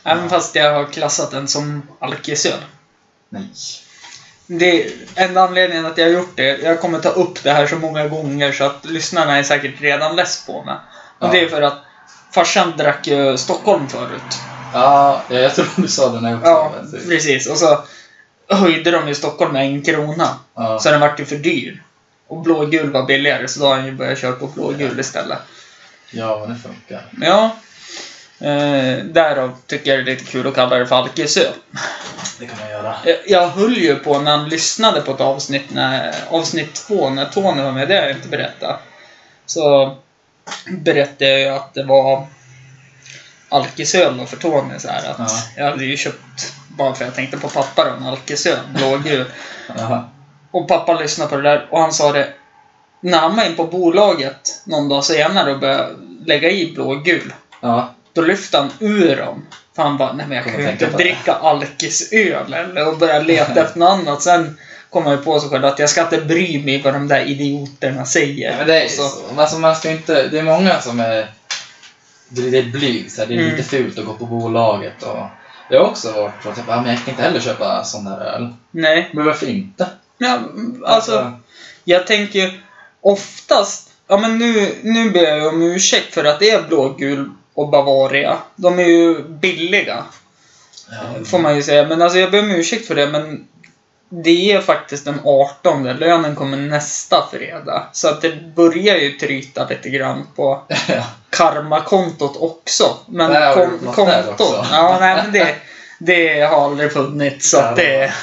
[0.04, 2.60] Även fast jag har klassat den som alkisöl.
[3.30, 3.48] Nej.
[4.48, 6.58] Det enda anledningen att jag har gjort det.
[6.58, 10.16] Jag kommer ta upp det här så många gånger så att lyssnarna är säkert redan
[10.16, 10.76] less på mig.
[11.20, 11.32] Och Ja.
[11.32, 11.78] det är för att
[12.32, 14.40] farsan drack ju Stockholm förut.
[14.74, 16.74] Ja, ja, jag tror du sa det när jag också Ja,
[17.08, 17.48] precis.
[17.48, 17.84] Och så
[18.50, 20.36] höjde de ju Stockholm med en krona.
[20.56, 20.80] Ja.
[20.80, 21.84] Så den vart ju för dyr.
[22.28, 25.38] Och blågul var billigare, så då har han ju börjat köra på blågul istället.
[26.12, 27.06] ja, det funkar.
[27.22, 27.56] Ja.
[28.40, 31.54] Eh, därav tycker jag det är lite kul att kalla det för alkisöl.
[32.40, 32.96] Det kan man göra.
[33.06, 37.26] Jag- Jag höll ju på när han lyssnade på ett avsnitt, när, avsnitt två, när
[37.26, 37.88] Tony var med.
[37.88, 38.80] Det har jag inte berättat.
[39.46, 39.96] Så
[40.72, 42.28] berättade jag ju att det var
[43.50, 44.80] alkisöl för Tony.
[44.80, 45.28] Så här, att Ja.
[45.58, 49.26] Jag hade ju köpt, bara för jag tänkte på pappa då, en alkisöl, blågul.
[50.52, 52.28] Och pappa lyssnade på det där och han sa det
[53.02, 55.90] när han var in på bolaget någon dag senare och började
[56.26, 57.34] lägga i blågul.
[57.62, 57.94] Ja.
[58.14, 59.46] Då lyfte han ur dem.
[59.76, 63.62] För han bara, nej men jag kan ju inte dricka alkisöl eller och började leta
[63.62, 64.22] efter något annat.
[64.22, 64.58] Sen
[64.90, 67.22] kom han ju på sig själv att jag ska inte bry mig vad de där
[67.26, 68.52] idioterna säger.
[68.52, 69.42] Ja, men det är Och så, så.
[69.42, 71.28] Alltså, man ska inte, det är många som är
[72.30, 73.56] det är lite blyg, så det är Mm.
[73.56, 75.04] lite fult att gå på bolaget.
[75.04, 75.18] Och
[75.70, 78.06] jag har också varit så att jag bara, men jag kan inte heller köpa sån
[78.06, 78.54] där öl.
[78.72, 79.10] Nej.
[79.14, 79.88] Men varför inte?
[80.18, 80.40] Ja,
[80.86, 81.34] alltså,
[81.84, 82.52] jag tänker ju
[83.02, 87.70] oftast, ja men nu, nu ber jag om ursäkt för att det är blågul och
[87.70, 88.38] Bavaria.
[88.56, 90.04] De är ju billiga.
[90.90, 91.26] ja.
[91.26, 91.88] Får man ju säga.
[91.88, 93.48] Men alltså jag ber om ursäkt för det, men
[94.10, 95.84] det är faktiskt den 18.
[95.84, 97.90] Lönen kommer nästa fredag.
[97.92, 101.04] Så att det börjar ju tryta lite grann på ja.
[101.30, 102.98] karmakontot också.
[103.06, 103.54] Men där
[103.94, 104.66] kontot...
[104.72, 105.56] Ja, nej men det,
[106.00, 107.50] det har aldrig funnits.
[107.50, 108.14] Så att det...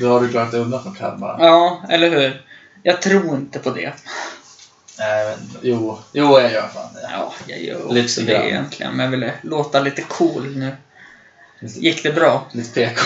[0.00, 1.36] Då har du klarat dig undan från karma.
[1.40, 2.46] Ja, eller hur?
[2.82, 3.92] Jag tror inte på det.
[4.98, 7.08] Nej, men jo, jo, jag gör fan det.
[7.12, 8.42] Ja, jag gör också Lite det grann.
[8.42, 8.92] egentligen.
[8.96, 10.76] Men jag ville låta lite cool nu.
[11.60, 12.46] Gick det bra?
[12.52, 13.00] Lite PK.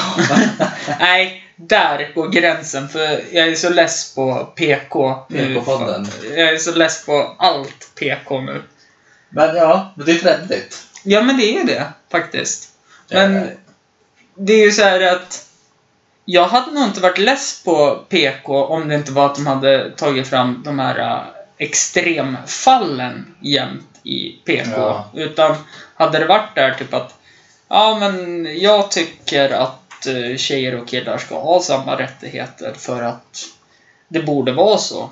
[1.00, 2.88] Nej, där går gränsen.
[2.88, 5.54] För jag är så less på PK nu.
[5.54, 6.06] PK-podden.
[6.36, 8.62] Jag är så less på allt PK nu.
[9.28, 10.82] men ja, men det är trendigt.
[11.02, 12.68] Ja, men det är det faktiskt.
[13.08, 13.28] Ja.
[13.28, 13.50] Men
[14.34, 15.46] det är ju så här att
[16.28, 19.90] jag hade nog inte varit less på PK om det inte var att de hade
[19.90, 21.22] tagit fram de här äh,
[21.58, 24.70] extremfallen jämt i PK.
[24.76, 25.10] Ja.
[25.14, 25.56] Utan
[25.94, 27.14] hade det varit där typ att
[27.68, 33.44] ja, men jag tycker att eh, tjejer och killar ska ha samma rättigheter för att
[34.08, 35.10] det borde vara så.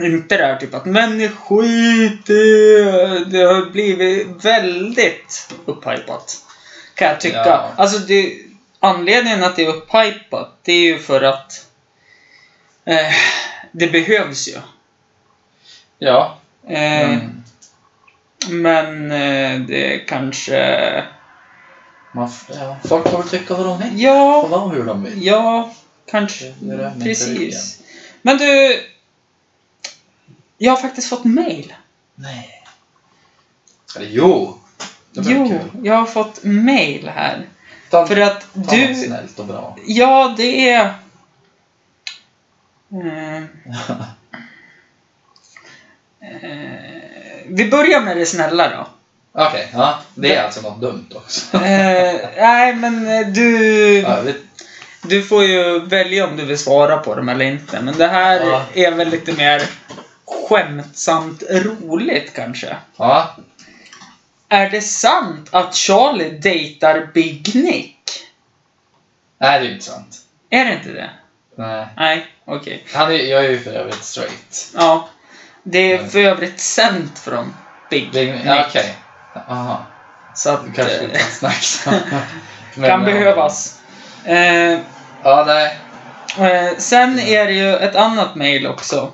[0.00, 6.42] Inte det här typ att men är skit, det, det har blivit väldigt upphypat.
[6.94, 7.46] Kan jag tycka.
[7.46, 7.70] Ja.
[7.76, 8.45] Alltså det,
[8.80, 11.66] anledningen att det är upphypat, det är ju för att
[12.84, 13.12] eh,
[13.72, 14.58] det behövs ju.
[15.98, 16.38] Ja.
[16.68, 17.42] Eh, Mm.
[18.48, 21.04] Men eh, det kanske...
[22.12, 22.76] Man, ja.
[22.84, 24.02] Folk får väl tycka vad de vill.
[24.02, 25.26] Ja, vara hur de vill.
[25.26, 25.74] ja,
[26.06, 26.54] kanske.
[26.58, 27.82] Det det Precis.
[28.22, 28.80] Men du...
[30.58, 31.74] Jag har faktiskt fått mail.
[32.14, 32.64] Nej.
[33.96, 34.58] Eller jo.
[35.12, 35.84] Jo, kul.
[35.86, 37.46] jag har fått mail här.
[38.00, 38.94] Ta, För att du...
[38.94, 39.76] snällt och bra.
[39.86, 40.94] Ja, det är...
[42.92, 43.48] Mm,
[46.20, 47.02] eh,
[47.48, 48.86] vi börjar med det snälla då.
[49.44, 49.98] Okej, ja.
[50.14, 51.56] Det är alltså något dumt också.
[51.56, 54.06] Eh, nej, men eh, du...
[55.02, 57.80] Du får ju välja om du vill svara på dem eller inte.
[57.82, 58.62] Men det här Ja.
[58.74, 59.62] är väl lite mer
[60.48, 62.76] skämtsamt roligt kanske.
[62.96, 63.36] ja.
[64.48, 67.96] Är det sant att Charlie dejtar Big Nick?
[69.38, 70.18] Nej, det är inte sant.
[70.50, 71.10] Är det inte det?
[71.56, 71.86] Nej.
[71.96, 72.84] Nej, okej.
[72.94, 74.72] Han är, jag är ju för övrigt straight.
[74.74, 75.08] Ja.
[75.62, 77.54] Det är för övrigt sänt från
[77.90, 78.46] Big Det är, Nick.
[78.46, 78.94] ja, Okej.
[79.48, 79.86] Aha.
[80.34, 80.64] Så att...
[80.64, 81.94] Du kanske eh, vill ta ett snack sen.
[82.74, 83.06] Men, kan ja.
[83.06, 83.80] behövas.
[84.24, 84.78] Eh,
[85.22, 85.76] Ja, nej.
[86.38, 89.12] Eh, sen är det ju ett annat mail också.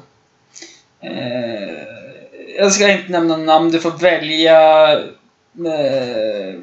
[1.00, 1.82] Eh,
[2.58, 4.98] jag ska inte nämna namn, du får välja...
[5.58, 6.60] Eh,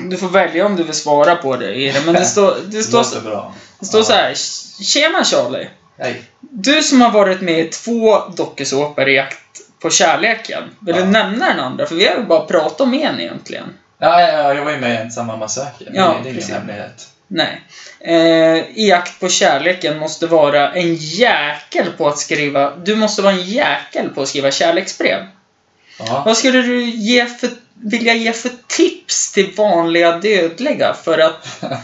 [0.00, 2.00] du får välja om du vill svara på det i det.
[2.06, 3.54] Men det står, det Det står, låter bra.
[3.80, 4.04] det står Ja.
[4.04, 4.34] så här.
[4.82, 5.68] Tjena Charlie!
[5.98, 6.22] Hej.
[6.40, 9.38] Du som har varit med i två dokusåpor i jakt
[9.82, 10.62] på kärleken.
[10.80, 11.02] Vill Ja.
[11.02, 11.86] du nämna den andra?
[11.86, 13.64] För vi har ju bara pratat om en egentligen.
[13.98, 15.10] Ja, ja, ja, jag var ju med i
[15.48, 15.84] söker.
[15.84, 17.08] Det- Ja, det är ingen hemlighet.
[17.28, 17.60] Nej.
[18.00, 22.76] Eh, I jakt på kärleken måste vara en jäkel på att skriva...
[22.76, 25.26] Du måste vara en jäkel på att skriva kärleksbrev.
[25.98, 26.22] Ja.
[26.26, 31.62] Vad skulle du ge för vilja ge för tips till vanliga dödliga för att...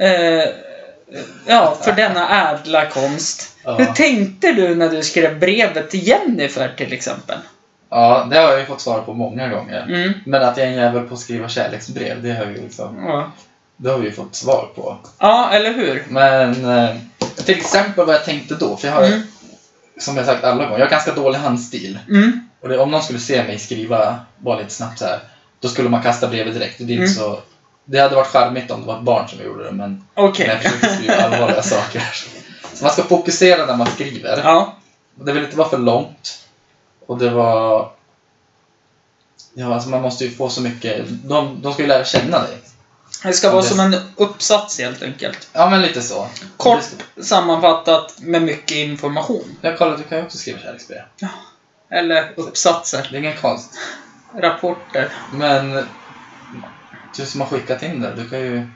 [0.00, 0.48] Eh,
[1.46, 3.56] ja, för denna ädla konst.
[3.64, 3.74] Ja.
[3.74, 7.38] Hur tänkte du när du skrev brevet till Jennifer till exempel?
[7.90, 9.82] Ja, det har jag ju fått svar på många gånger.
[9.88, 10.12] Mm.
[10.26, 13.32] Men att jag är en jävel på att skriva kärleksbrev, det har, vi liksom, Ja.
[13.76, 14.96] det har vi ju fått svar på.
[15.18, 16.04] ja, eller hur?
[16.08, 16.96] Men eh,
[17.44, 19.22] till exempel vad jag tänkte då, för jag har, Mm.
[19.98, 21.98] som jag sagt alla gånger, jag har ganska dålig handstil.
[22.08, 22.47] Mm.
[22.60, 25.20] Och det, om någon skulle se mig skriva bara lite snabbt så här,
[25.60, 26.78] då skulle man kasta brevet direkt.
[26.78, 27.14] Det, är inte Mm.
[27.14, 27.40] så,
[27.84, 30.22] det hade varit charmigt om det var ett barn som gjorde det, men när
[30.54, 32.02] jag försöker skriva allvarliga saker.
[32.74, 34.40] Så man ska fokusera när man skriver.
[34.44, 34.76] Ja.
[35.14, 36.44] Det vill inte vara för långt.
[37.06, 37.90] Och det var...
[39.54, 41.04] Ja, alltså man måste ju få så mycket...
[41.08, 42.58] De, de ska ju lära känna dig.
[43.22, 45.48] Det ska vara som en uppsats helt enkelt.
[45.52, 46.28] Ja, men lite så.
[46.56, 46.80] Kort
[47.14, 49.56] Det- sammanfattat med mycket information.
[49.60, 51.02] Jag kollar, du kan ju också skriva kärleksbrev.
[51.90, 53.08] Eller uppsatser.
[53.10, 53.78] Det är ingen konst.
[54.38, 55.08] Rapporter.
[55.32, 55.86] Men
[57.16, 58.66] du som har skickat in det, du kan ju...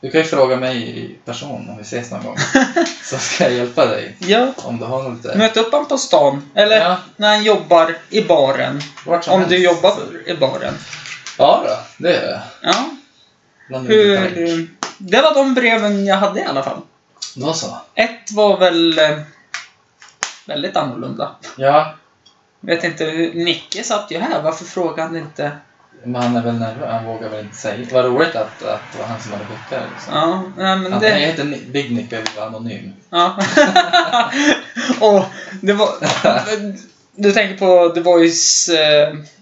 [0.00, 2.36] Du kan ju fråga mig i person om vi ses någon gång.
[3.02, 4.16] Så ska jag hjälpa dig.
[4.18, 4.52] Ja.
[4.56, 5.36] Om du har något.
[5.36, 6.50] Möt upp honom på stan.
[6.54, 8.80] Eller Ja, när han jobbar i baren.
[9.06, 9.50] vart som Om helst.
[9.50, 9.94] du jobbar
[10.26, 10.74] i baren.
[11.38, 12.40] Ja då, det gör jag.
[12.72, 12.90] Ja.
[13.68, 14.68] Bland olika Hur...
[14.98, 16.80] Det var de breven jag hade i alla fall.
[17.34, 17.76] Då så.
[17.94, 19.18] Ett var väl eh,
[20.48, 21.30] väldigt annorlunda.
[21.56, 21.94] Ja,
[22.60, 23.34] Vet inte hur...
[23.34, 24.42] Nicke satt ju här.
[24.42, 25.50] Varför frågade han inte?
[26.04, 26.90] men han är väl nervös.
[26.90, 27.86] Han vågar väl inte säga.
[27.92, 29.80] Vad roligt att, att det var han som hade skickat det.
[29.94, 30.14] Liksom.
[30.14, 31.10] Ja, nej, men Han det...
[31.10, 32.92] heter Ni- Big Nick och vill vara anonym.
[33.10, 33.38] Ja.
[35.00, 35.24] Och
[35.60, 35.88] det var...
[37.20, 38.72] Du tänker på The Voice-klipp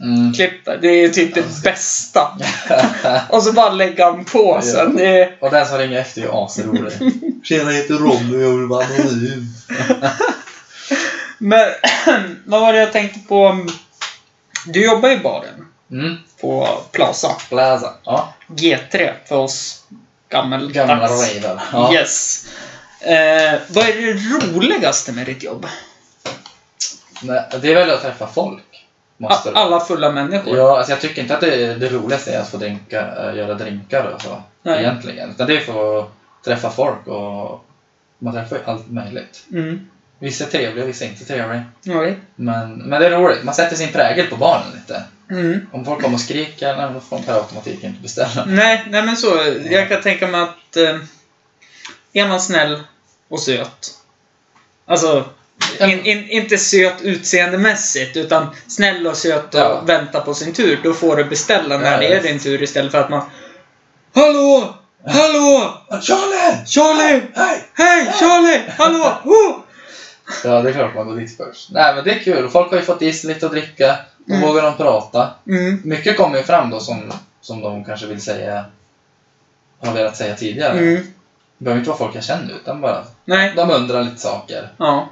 [0.01, 0.33] Mm.
[0.65, 0.79] där.
[0.83, 2.39] Det är typ det bästa.
[3.29, 4.97] Och så bara lägga han på sen.
[4.97, 5.37] Det är...
[5.41, 6.93] och den som ringer efter är ju asrolig.
[7.45, 9.47] Tjena, jag heter Ronny och jag vill vara anonym.
[11.39, 11.69] Men
[12.47, 13.67] vad var det jag tänkte på?
[14.67, 16.17] Du jobbar i baren Mm.
[16.41, 17.29] på Plaza.
[17.49, 17.95] Plaza.
[18.05, 18.35] Ja.
[18.47, 19.85] G3 för oss
[20.29, 20.75] gammeldags.
[20.75, 21.61] Gamla raver.
[21.73, 21.93] Ja.
[21.95, 22.47] Yes.
[23.01, 25.67] Eh, vad är det roligaste med ditt jobb?
[27.23, 28.63] Nej, det är väl att träffa folk.
[29.17, 30.57] Måste A- alla fulla människor.
[30.57, 33.55] Ja, alltså jag tycker inte att det, det roligaste är att få drinka, äh, göra
[33.55, 34.43] drinkar och så.
[34.63, 34.79] Nej.
[34.79, 35.31] Egentligen.
[35.31, 36.07] Utan det är att få
[36.45, 37.65] träffa folk och
[38.19, 39.45] man träffar ju allt möjligt.
[39.53, 39.87] Mm.
[40.19, 41.65] Vissa är trevliga, vissa är inte trevliga.
[41.89, 42.19] Okej.
[42.37, 43.45] Men, men det är roligt.
[43.45, 45.03] Man sätter sin prägel på barnen lite.
[45.31, 45.67] Mm.
[45.73, 48.45] Om folk kommer och skriker, nej, då får de per automatik inte beställa.
[48.47, 49.57] Nej, nej men så.
[49.71, 50.99] Jag kan tänka mig att eh,
[52.13, 52.83] är man snäll
[53.29, 53.91] och söt.
[54.87, 55.25] Alltså,
[55.81, 59.83] in, in, inte söt utseendemässigt, utan snäll och söt och Ja.
[59.87, 60.81] vänta på sin tur.
[60.83, 63.23] Då får du beställa när Ja, det är din tur istället för att man
[64.15, 64.75] Hallå!
[65.07, 65.75] Hallå!
[66.03, 66.67] Charlie!
[66.67, 67.23] Charlie!
[67.35, 67.65] Hej!
[67.75, 68.13] Hej!
[68.21, 68.63] Charlie!
[68.79, 69.13] Hallå!
[69.25, 69.57] Oh!
[70.45, 71.71] Ja, det är klart man går dit först.
[71.73, 72.49] Nej, men det är kul.
[72.49, 73.97] Folk har ju fått i sig lite att dricka.
[74.27, 74.49] Då Mm.
[74.49, 75.31] vågar de prata.
[75.49, 75.81] Mm.
[75.85, 78.65] Mycket kommer ju fram då som, som de kanske vill säga,
[79.81, 80.79] har velat säga tidigare.
[80.79, 80.95] Mm.
[81.59, 83.53] Det behöver inte vara folk jag känner, utan bara Nej.
[83.57, 84.69] de undrar lite saker.
[84.79, 85.09] Ja.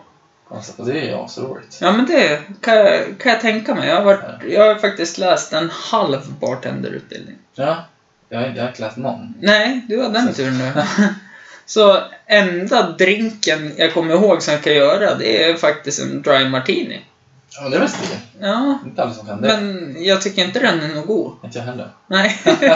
[0.49, 1.79] Och, och det är ju asroligt.
[1.81, 3.89] Ja men det kan jag, kan jag tänka mig.
[3.89, 7.37] Jag har, varit, jag har faktiskt läst en halv bartenderutbildning.
[7.55, 7.85] Ja,
[8.29, 9.35] jag har, jag har inte läst någon.
[9.41, 10.73] Nej, du har den turen nu.
[11.67, 16.49] Så enda drinken jag kommer ihåg som jag kan göra, det är faktiskt en dry
[16.49, 17.05] martini.
[17.51, 18.19] Ja, det är väl stil.
[18.41, 19.49] Ja, Inte alla som kan det.
[19.49, 21.33] men jag tycker inte den är nog god.
[21.45, 21.89] Inte jag heller.
[22.07, 22.39] Nej.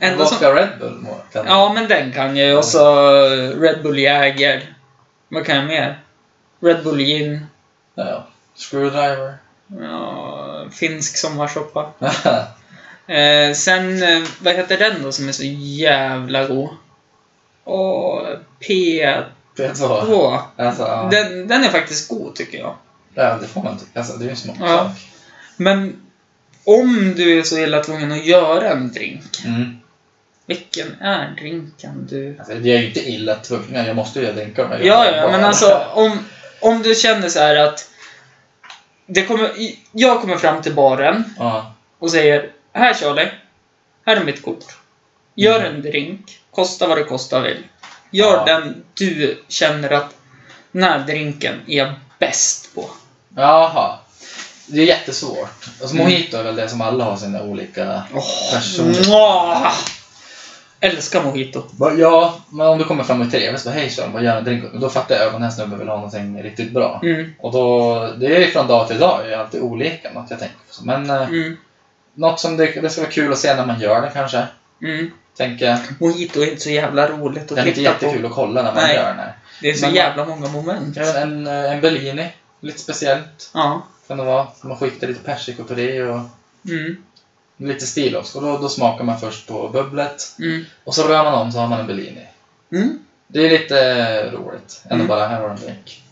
[0.00, 0.54] Enda som...
[0.54, 2.56] Red Bull kan Ja, men den kan jag ju.
[2.56, 3.10] Och så
[3.60, 4.74] Red Bull Jäger.
[5.28, 6.00] Vad kan jag mer?
[6.60, 7.46] Red Bull Gin.
[7.94, 8.26] ja, ja.
[8.56, 9.34] Screwdriver.
[9.80, 11.90] Ja, finsk sommarsoppa.
[13.10, 16.68] Eh, sen, eh, vad heter den då som är så jävla god?
[17.68, 18.26] Och
[18.60, 19.24] P2.
[19.56, 20.38] P2.
[20.56, 21.08] Alltså, ja.
[21.10, 22.74] Den, den är faktiskt god tycker jag.
[23.14, 23.98] ja, det får man tycka.
[23.98, 24.68] Alltså, det är ju en smaksak.
[24.68, 24.92] Ja.
[25.56, 26.00] Men
[26.64, 29.78] om du är så illa tvungen att göra en drink, Mm.
[30.46, 32.36] vilken är drinken du...
[32.38, 33.86] Alltså, jag är ju inte illa tvungen.
[33.86, 36.18] Jag måste ju drinkar om jag Ja, ja, men alltså om,
[36.60, 37.90] om du känner så här att
[39.06, 39.50] det kommer,
[39.92, 41.74] jag kommer fram till baren Ja.
[41.98, 43.28] och säger Här Charlie,
[44.06, 44.64] här är mitt kort.
[45.38, 47.64] Gör en drink, kosta vad det kosta vill.
[48.10, 48.44] Gör Ja.
[48.44, 50.14] den du känner att
[50.72, 52.90] den här drinken är jag bäst på.
[53.36, 53.98] Jaha.
[54.66, 55.64] Det är jättesvårt.
[55.80, 59.70] Alltså, mojito är väl det som alla har sina olika Oh, personer.
[60.80, 61.62] Älskar mojito.
[61.98, 64.44] Ja, men om du kommer fram och är trevlig så hej Sean, vad gör en
[64.44, 67.00] drink åt mig?" Då fattar jag att den här snubben vill ha någonting riktigt bra.
[67.02, 70.26] Mm, Och då, det är ju från dag till dag, det är alltid olika något
[70.30, 70.84] jag tänker på.
[70.84, 71.56] Men eh, mm,
[72.14, 74.46] något som det, det ska vara kul att se när man gör det kanske.
[74.82, 75.10] Mm.
[75.36, 75.78] Tänker jag.
[76.00, 78.04] Mojito är inte så jävla roligt Det att är inte titta på.
[78.06, 78.94] jättekul att kolla när man Nej.
[78.96, 79.34] gör det.
[79.62, 80.96] Det är så Men- jävla många moment.
[80.96, 83.50] Ja, En, eh, en Bellini, lite speciellt.
[83.54, 83.82] Ja.
[84.08, 84.46] Kan det vara.
[84.62, 86.20] Man skiktar lite persikor på det och
[86.68, 86.96] Mm.
[87.56, 88.34] lite stilos.
[88.34, 90.22] Och då, då smakar man först på bubblet.
[90.38, 90.64] Mm.
[90.84, 92.26] Och så rör man om så har man en Bellini.
[92.72, 92.98] Mm.
[93.26, 94.82] Det är lite roligt.
[94.84, 95.06] Än Mm.
[95.06, 96.02] bara, här har du en drink.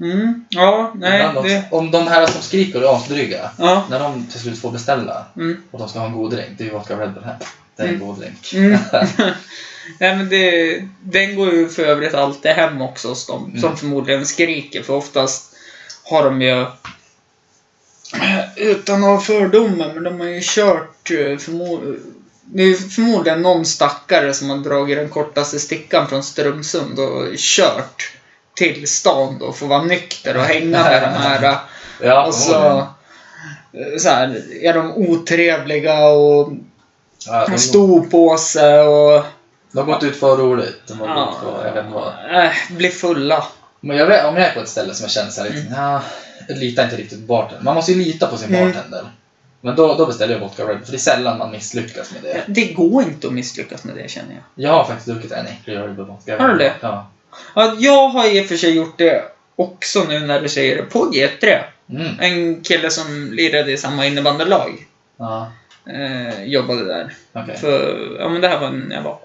[0.00, 0.44] Mm.
[0.48, 1.64] Ja, nej, det...
[1.70, 3.86] Om de här som skriker och är asdryga, Ja.
[3.90, 5.62] när de till slut får beställa Mm.
[5.70, 7.36] och de ska ha en god drink, det är ju vodka Red Bull här.
[7.76, 8.06] Det är en Mm.
[8.06, 8.52] god drink.
[8.54, 8.78] Mm.
[10.00, 13.60] Nej, men det, den går ju för övrigt alltid hem också hos dem Mm.
[13.60, 14.82] som förmodligen skriker.
[14.82, 15.54] För oftast
[16.04, 16.66] har de ju,
[18.56, 21.98] utan att ha fördomar, men de har ju kört eh, förmo-
[22.46, 28.12] det är förmodligen någon stackare som har dragit den kortaste stickan från Strömsund och kört
[28.56, 31.56] till stan då för att vara nykter och hänga med de här.
[32.02, 32.86] Ja, Och så,
[33.98, 36.52] så här, är de otrevliga och
[37.26, 39.22] ja, de, stor på sig och
[39.72, 40.80] de har gått ut för roligt.
[40.86, 41.24] De har Ja.
[41.24, 42.44] gått för, jag vet inte vad.
[42.44, 43.44] äh, blir fulla.
[43.80, 46.02] Men jag vet, om jag är på ett ställe som jag känner såhär lite, ja,
[46.48, 47.64] jag litar inte riktigt på bartendern.
[47.64, 48.72] Man måste ju lita på sin Mm.
[48.72, 49.04] bartender.
[49.60, 52.42] Men då, då beställer jag vodka Red för det är sällan man misslyckas med det.
[52.46, 54.64] Det går inte att misslyckas med det känner jag.
[54.64, 56.38] Jag har faktiskt druckit en äcklig Red Bull vodka.
[56.38, 56.72] Har du det?
[56.80, 57.06] Ja.
[57.54, 59.22] Ja, jag har i och för sig gjort det
[59.56, 61.58] också nu när du säger det, på G3.
[61.90, 62.20] Mm.
[62.20, 64.86] En kille som lirade i samma innebandylag
[65.18, 65.52] Ja,
[65.90, 67.14] eh, jobbade där.
[67.32, 67.56] okej.
[67.56, 69.18] För, ja men det här var när jag var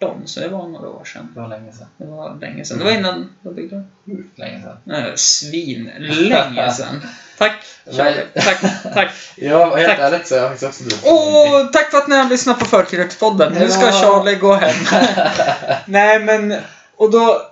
[0.00, 1.32] 18, så det var några år sedan.
[1.34, 1.86] Det var länge sedan.
[1.96, 2.78] Det var länge sedan.
[2.78, 4.16] Det var innan, vad byggde du?
[4.16, 4.76] Sjukt länge sedan.
[4.84, 5.90] Nej, svin.
[5.98, 7.02] Länge sedan.
[7.38, 7.52] Tack,
[7.90, 8.22] Charlie.
[8.34, 8.60] Tack,
[8.94, 9.10] tack.
[9.36, 9.98] Ja, helt Tack.
[9.98, 11.06] ärligt så har jag faktiskt också druckit
[11.66, 13.52] Och tack för att ni har lyssnat på Förkrökspodden.
[13.52, 13.92] Nu ska.
[13.92, 14.76] Charlie gå hem.
[15.86, 16.54] Nej men,
[17.00, 17.42] och då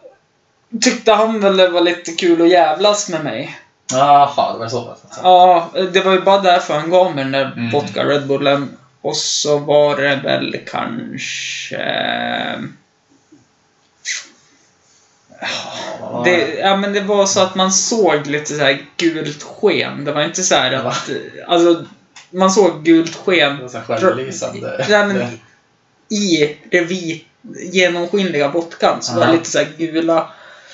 [0.80, 3.58] tyckte han väl det var lite kul att jävlas med mig.
[3.92, 5.20] Jaha, det var så pass alltså.
[5.22, 7.70] Ja, det var ju bara därför han gav mig den där Mm.
[7.70, 8.76] vodka Red Bullen.
[9.00, 11.76] Och så var det väl kanske...
[16.00, 16.22] Ja.
[16.24, 20.04] Det, ja men det var så att man såg lite så här gult sken.
[20.04, 20.90] Det var inte så här Va?
[20.90, 21.11] att...
[21.46, 21.84] Alltså,
[22.30, 25.30] man såg gult sken Det var så här självlysande.
[26.08, 27.26] I det vit,
[27.72, 29.32] genomskinliga vodkan så var det Aha.
[29.32, 30.28] lite så här gula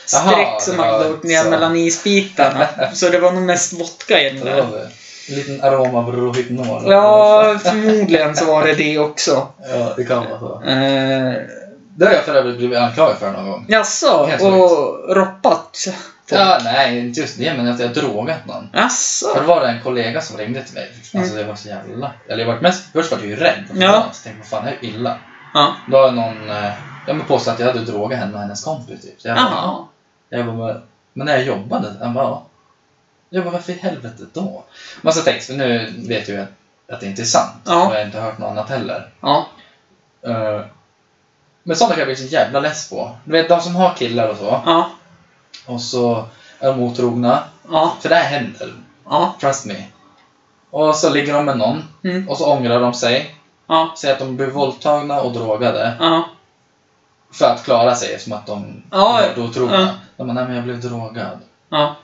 [0.06, 1.50] streck Jaha, som hade var åkt ner så.
[1.50, 2.68] mellan isbitarna.
[2.94, 4.62] så det var nog mest vodka i den där.
[4.62, 4.88] var.
[5.28, 6.82] En liten arom av Rohypnol.
[6.86, 9.48] Ja, förmodligen så var det det också.
[9.74, 10.62] Ja, det kan vara så.
[10.68, 11.34] Eh,
[11.96, 13.66] Det har jag för övrigt blivit anklagad för någon gång.
[13.68, 15.84] jaså, Helt och roppat?
[16.30, 18.68] Ja, nej, inte just det, men att jag drogat någon.
[18.72, 19.34] För Jaså?
[19.34, 20.88] det var det en kollega som ringde till mig.
[21.14, 22.12] Alltså det var så jävla...
[22.28, 22.84] Eller jag var mest...
[22.92, 23.64] Först var jag ju rädd.
[23.70, 23.82] Mm.
[23.82, 24.04] Ja.
[24.12, 25.16] Så tänkte vad fan, det är ju illa.
[25.54, 25.74] Ja.
[25.88, 26.50] Då har någon...
[26.50, 26.72] eh,
[27.06, 29.20] Jag men att jag hade drogat henne och hennes kompis typ.
[29.20, 29.84] Så jag bara.
[30.28, 30.80] Jag bara,
[31.12, 31.94] men- när jag jobbade?
[32.00, 32.42] Han bara, ja.
[33.30, 34.64] Jag bara, varför i helvete då?
[35.02, 36.46] Men så tänkte jag, nu vet jag
[36.92, 37.60] att, det inte är sant.
[37.64, 37.86] Ja.
[37.86, 39.10] Och jag har inte hört något annat heller.
[39.20, 39.46] Ja.
[40.22, 40.60] Eh,
[41.62, 43.16] men sådana kan jag bli så jävla less på.
[43.24, 44.60] Du vet, de som har killar och så.
[44.66, 44.90] Ja.
[45.66, 46.24] Och så
[46.58, 47.44] är de otrogna.
[47.70, 47.96] Ja.
[48.00, 48.72] För det här händer.
[49.04, 49.34] Ja.
[49.40, 49.84] Trust me.
[50.70, 51.82] Och så ligger de med någon.
[52.04, 52.28] Mm.
[52.28, 53.34] Och så ångrar de sig.
[53.66, 53.94] Ja.
[53.98, 55.92] Säger att de blir våldtagna och drogade.
[56.00, 56.28] Ja.
[57.32, 59.80] För att klara sig, som att de Ja, var otrogna.
[59.80, 59.88] ja.
[60.16, 61.38] De bara, nej men jag blev drogad.
[61.68, 61.96] Ja.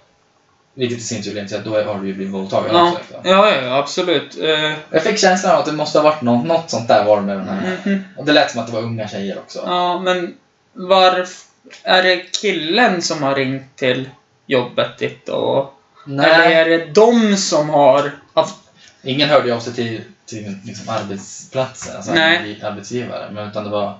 [0.75, 2.83] Vilket i sin tur leder till att då har du ju blivit våldtagen Ja.
[2.89, 2.99] också.
[2.99, 3.31] Liksom.
[3.31, 4.39] Ja, ja, absolut.
[4.43, 7.17] Eh, Jag fick känslan av att det måste ha varit något, något sånt där var
[7.17, 7.79] det med den här.
[7.85, 8.05] mhm.
[8.17, 9.63] Och det lät som att det var unga tjejer också.
[9.67, 10.35] Ja, men
[10.73, 11.51] varför...
[11.83, 14.09] Är det killen som har ringt till
[14.47, 15.75] jobbet ditt och...
[16.07, 18.55] Eller Nej, är det de som har haft...
[19.03, 22.61] ingen hörde av sig till, till liksom arbetsplatsen, alltså Nej.
[22.65, 23.31] arbetsgivare.
[23.31, 23.99] Men utan det var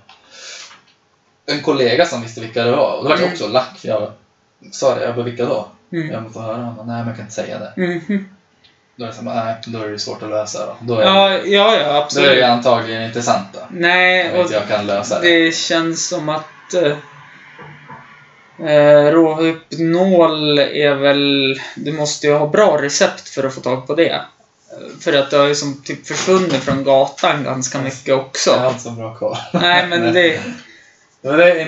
[1.47, 2.97] en kollega som visste vilka det var.
[2.97, 3.33] Och då var jag Mm.
[3.33, 3.79] också lack.
[3.79, 4.13] för Jag
[4.73, 5.69] sa det, jag bara vilka då?
[5.93, 6.11] Mm.
[6.11, 6.75] Jag får höra.
[6.77, 7.73] Bara, nej men jag kan inte säga det.
[7.77, 8.29] Mhm.
[8.97, 10.77] Då är det så här, nej, då är det svårt att lösa då.
[10.81, 12.45] Då är, Ja, ja, ja, då är det absolut.
[12.45, 13.61] antagligen inte sant då.
[13.71, 15.29] Nej, och jag kan lösa det.
[15.45, 16.75] det känns som att...
[16.75, 16.97] Eh,
[18.71, 21.61] eh, Råhypnol är väl...
[21.77, 24.21] Du måste ju ha bra recept för att få tag på det.
[25.01, 28.51] För att det har ju som typ försvunnit från gatan ganska mycket också.
[28.51, 29.37] Jag har inte så bra koll.
[29.53, 30.41] Nej, men det...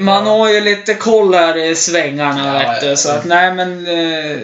[0.01, 2.97] Man har ju lite koll här i svängarna, Ja, vet du.
[2.97, 3.87] Så att, nej men...
[3.87, 4.39] Eh,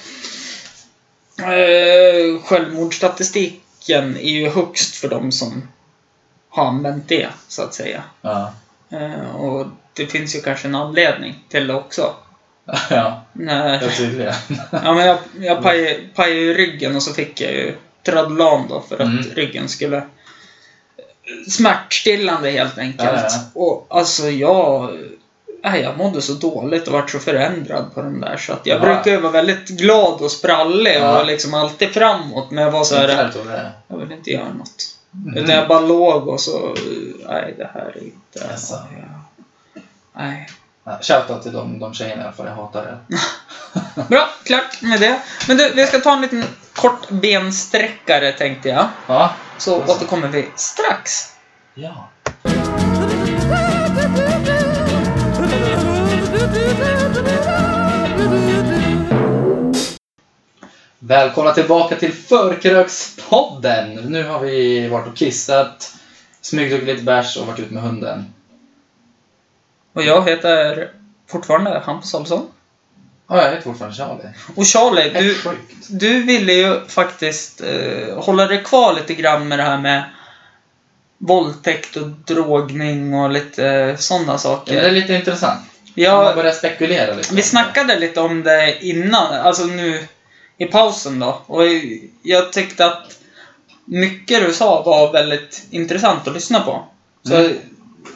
[1.41, 5.67] Eh, självmordsstatistiken är ju högst för de som
[6.49, 8.03] har använt det, så att säga.
[8.21, 8.53] Ja.
[8.89, 12.13] Eh, och det finns ju kanske en anledning till det också.
[12.89, 14.33] ja, När, ja, tydligen.
[14.71, 18.81] ja, men jag, jag pajade, pajade ju ryggen och så fick jag ju Tradlan då
[18.81, 19.23] för att Mm.
[19.23, 20.03] ryggen skulle
[21.47, 23.09] smärtstillande helt enkelt.
[23.13, 23.61] Ja, ja.
[23.61, 24.97] Och alltså jag
[25.71, 28.75] Nej, jag mådde så dåligt och vart så förändrad på den där så att jag
[28.77, 28.79] Ja.
[28.81, 31.19] brukar ju vara väldigt glad och sprallig Ja.
[31.19, 33.31] och liksom alltid framåt men jag var så här,
[33.87, 34.93] jag vill inte göra något.
[35.13, 35.37] Mm.
[35.43, 36.75] Utan jag bara låg och så,
[37.29, 38.57] nej det här är inte...
[38.69, 39.17] Ja.
[40.15, 40.49] Nej.
[41.01, 43.17] Shoutout till de, de tjejerna fall, jag hatar det.
[44.09, 45.19] Bra, klart med det.
[45.47, 46.43] Men du, vi ska ta en liten
[46.73, 48.87] kort bensträckare tänkte jag.
[49.07, 49.33] Ja.
[49.57, 49.91] Så Jaså.
[49.93, 51.33] återkommer vi strax.
[51.73, 52.07] Ja.
[61.07, 63.93] Välkomna tillbaka till Förkrökspodden!
[63.95, 65.93] Nu har vi varit och kissat,
[66.41, 68.33] smygdruckit lite bärs och varit ute med hunden.
[69.93, 70.91] Och jag heter
[71.27, 72.47] fortfarande Hampus Olsson.
[73.27, 74.29] Ja, jag heter fortfarande Charlie.
[74.55, 75.87] Och Charlie, du, sjukt.
[75.89, 80.03] du ville ju faktiskt eh, hålla dig kvar lite grann med det här med
[81.17, 84.75] våldtäkt och drogning och lite eh, sådana Ja, saker.
[84.81, 85.59] det är lite intressant.
[85.83, 87.35] Man Jag, börjar spekulera lite.
[87.35, 90.07] Vi snackade lite om det innan, alltså nu
[90.57, 91.41] i pausen då.
[91.47, 91.63] Och
[92.23, 93.17] jag tyckte att
[93.85, 96.83] mycket du sa var väldigt intressant att lyssna på.
[97.23, 97.53] Så Mm.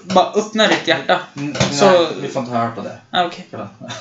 [0.04, 1.20] bara öppna ditt hjärta.
[1.38, 2.98] Mm, Så- Nej, vi får inte höra på det.
[3.12, 3.48] Ah, Okej.
[3.52, 3.68] Förlåt.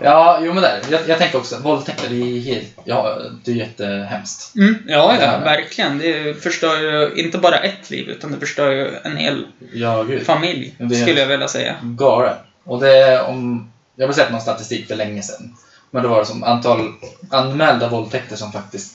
[0.00, 0.80] Ja, jo men där.
[0.90, 2.68] Jag, jag tänker också våldtäkter, det är helt...
[2.84, 4.56] Ja, det är jättehemskt.
[4.56, 5.98] Mm, ja, ja, verkligen.
[5.98, 10.74] Det förstör ju inte bara ett liv, utan det förstör ju en hel Ja, familj,
[11.02, 11.76] skulle jag vilja säga.
[11.82, 12.36] Garen.
[12.64, 13.70] Och det om...
[13.96, 15.56] Jag har sett någon statistik för länge sedan.
[15.94, 16.92] Men det var det som antal
[17.30, 18.94] anmälda våldtäkter som faktiskt...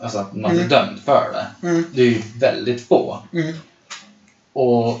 [0.00, 0.68] Alltså att man blir Mm.
[0.68, 1.68] dömd för det.
[1.68, 3.18] Mm, Det är ju väldigt få.
[3.32, 3.54] mm,
[4.52, 5.00] Och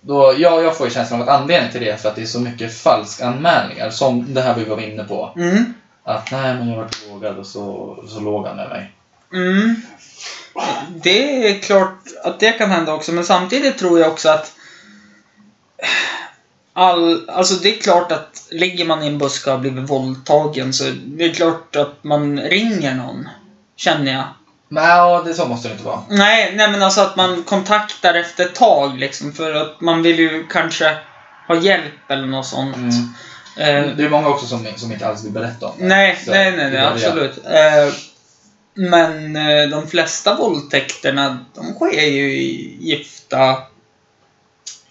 [0.00, 2.22] då, ja, jag får ju känslan av att anledningen till det är för att det
[2.22, 3.90] är så mycket falskanmälningar.
[3.90, 5.32] Som det här vi var inne på.
[5.36, 8.92] mm, Att nej, men jag var drogad och så, så låg han med mig.
[9.32, 9.76] mm.
[11.02, 14.52] Det är klart att det kan hända också, men samtidigt tror jag också att
[16.76, 20.72] All, alltså det är klart att ligger man i en buske och har blivit våldtagen
[20.72, 23.28] så det är klart att man ringer någon.
[23.76, 24.24] Känner jag.
[24.68, 26.00] Ja, det så måste det inte vara.
[26.08, 30.18] Nej, nej men alltså att man kontaktar efter ett tag liksom för att man vill
[30.18, 30.96] ju kanske
[31.48, 32.76] ha hjälp eller något sånt.
[32.76, 32.90] Mm.
[33.56, 35.84] Eh, Det är många också som, som inte alls vill berätta om det.
[35.86, 37.38] nej, Så, nej, nej, nej, absolut.
[37.46, 37.94] Eh,
[38.74, 43.56] men eh, de flesta våldtäkterna, de sker ju i gifta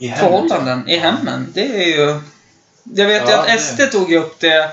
[0.06, 1.48] I förhållanden, i hemmen.
[1.54, 2.20] Det är ju...
[2.96, 4.70] Jag vet ju Ja, att det- SD tog ju upp det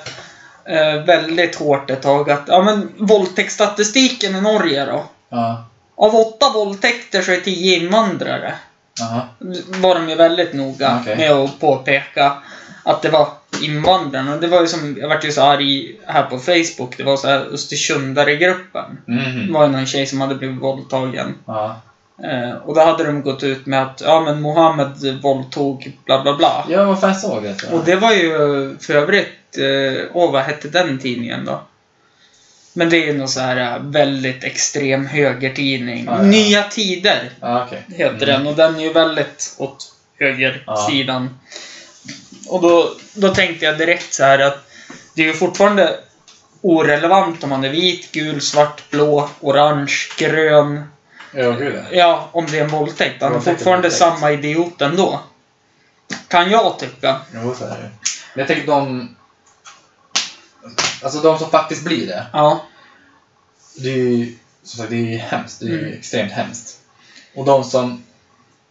[0.64, 5.04] eh, väldigt hårt ett tag att, ja men våldtäktsstatistiken i Norge då.
[5.28, 5.64] Ja.
[5.96, 8.54] Av åtta våldtäkter så är tio invandrare.
[9.00, 9.20] Jaha.
[9.66, 11.16] var de ju väldigt noga Okej.
[11.16, 12.32] med att påpeka
[12.84, 13.28] att det var
[13.62, 14.36] invandrarna.
[14.36, 16.96] Det var ju som, jag vart ju så arg här på Facebook.
[16.96, 18.98] Det var så här Östersundare-gruppen.
[19.06, 19.52] Det Mhm.
[19.52, 21.34] var ju någon tjej som hade blivit våldtagen.
[21.46, 21.80] Ja.
[22.24, 26.36] Eh, och då hade de gått ut med att ja men Mohammed våldtog bla bla
[26.36, 26.66] bla.
[26.68, 27.56] Ja, vad fan såg det?
[27.64, 27.74] jag.
[27.74, 28.30] Och det var ju
[28.80, 31.60] för övrigt, eh, åh vad hette den tidningen då?
[32.72, 36.04] Men det är ju någon så här eh, väldigt extrem högertidning.
[36.04, 36.22] Ja, ja.
[36.22, 37.82] Nya Tider Ja, okej.
[37.88, 38.18] heter Mm.
[38.28, 41.38] den och den är ju väldigt åt högersidan.
[42.48, 44.58] Och då, då tänkte jag direkt så här att
[45.14, 45.96] det är ju fortfarande
[46.60, 50.84] orelevant om man är vit, gul, svart, blå, orange, grön.
[51.34, 51.82] Ja, gud ja.
[51.96, 53.22] Ja, om det är en våldtäkt.
[53.22, 53.98] Han är Våldtäkt är fortfarande våldtäkt.
[53.98, 55.20] samma idiot ändå.
[56.28, 57.20] Kan jag tycka.
[57.34, 57.90] Jo, så är det
[58.34, 59.08] Men jag tänker de...
[61.02, 62.26] Alltså de som faktiskt blir det.
[62.32, 62.64] Ja.
[63.76, 65.60] Det är ju, som sagt, det är ju hemskt.
[65.60, 65.98] Det är ju Mm.
[65.98, 66.78] extremt hemskt.
[67.34, 68.04] Och de som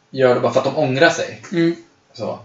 [0.10, 1.42] gör det bara för att de ångrar sig.
[1.52, 1.76] Mm.
[2.14, 2.40] Så.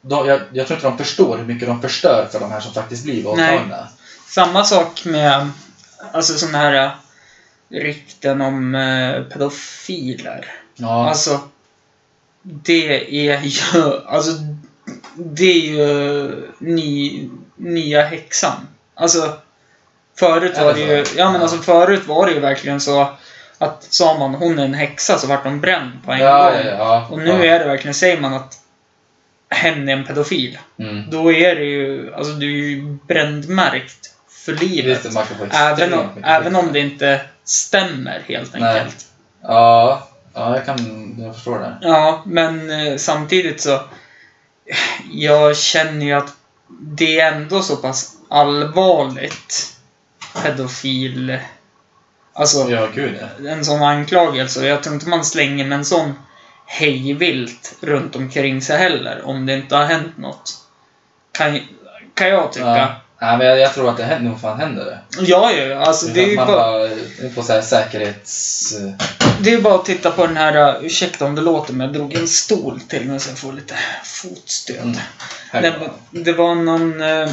[0.00, 2.72] De, jag, jag tror inte de förstår hur mycket de förstör för de här som
[2.74, 3.88] faktiskt blir våldtagna.
[4.28, 5.50] Samma sak med
[6.12, 6.96] alltså sådana här
[7.72, 10.46] rykten om äh, pedofiler.
[10.76, 11.08] Ja.
[11.08, 11.40] Alltså,
[12.42, 14.32] det är ju, alltså,
[15.16, 18.68] det är ju ny, nya häxan.
[18.94, 19.36] Alltså,
[20.18, 23.08] förut var det ju, ja men alltså förut var det ju verkligen så
[23.58, 26.60] att sa man hon är en häxa så vart de bränd på en ja, gång.
[26.64, 27.06] ja, ja.
[27.10, 28.58] Och nu är det verkligen, säger man att
[29.48, 31.10] hen är en pedofil, Mm.
[31.10, 34.14] då är det ju, alltså du är ju brändmärkt
[34.44, 35.06] för livet.
[35.50, 38.78] Även om, även om det inte stämmer helt Nej.
[38.80, 39.06] enkelt.
[39.42, 41.14] Ja, ja, jag kan...
[41.18, 41.78] Jag förstår det.
[41.80, 43.80] Ja, men eh, samtidigt så...
[45.10, 46.32] Jag känner ju att
[46.68, 49.76] det är ändå så pass allvarligt
[50.42, 51.38] pedofil...
[52.34, 53.50] Alltså, Ja, gud ja.
[53.50, 54.66] en sån anklagelse.
[54.66, 56.14] Jag tror inte man slänger med en sån
[56.66, 59.22] hejvilt runt omkring sig heller.
[59.24, 60.58] Om det inte har hänt något.
[61.32, 61.60] Kan,
[62.14, 62.66] kan jag tycka.
[62.66, 62.94] Ja.
[63.22, 64.98] Ja, Nej, men jag, jag tror att det händer, nog fan händer det.
[65.20, 65.78] ja, ja.
[65.78, 66.88] Alltså, det är ju man bara, bara
[67.34, 68.74] på så här säkerhets...
[69.40, 71.86] det är ju bara att titta på den här, uh, ursäkta om det låter, men
[71.86, 74.76] jag drog en stol till mig så jag får lite fotstöd.
[74.82, 74.96] Mm.
[75.52, 77.30] Men det var någon uh,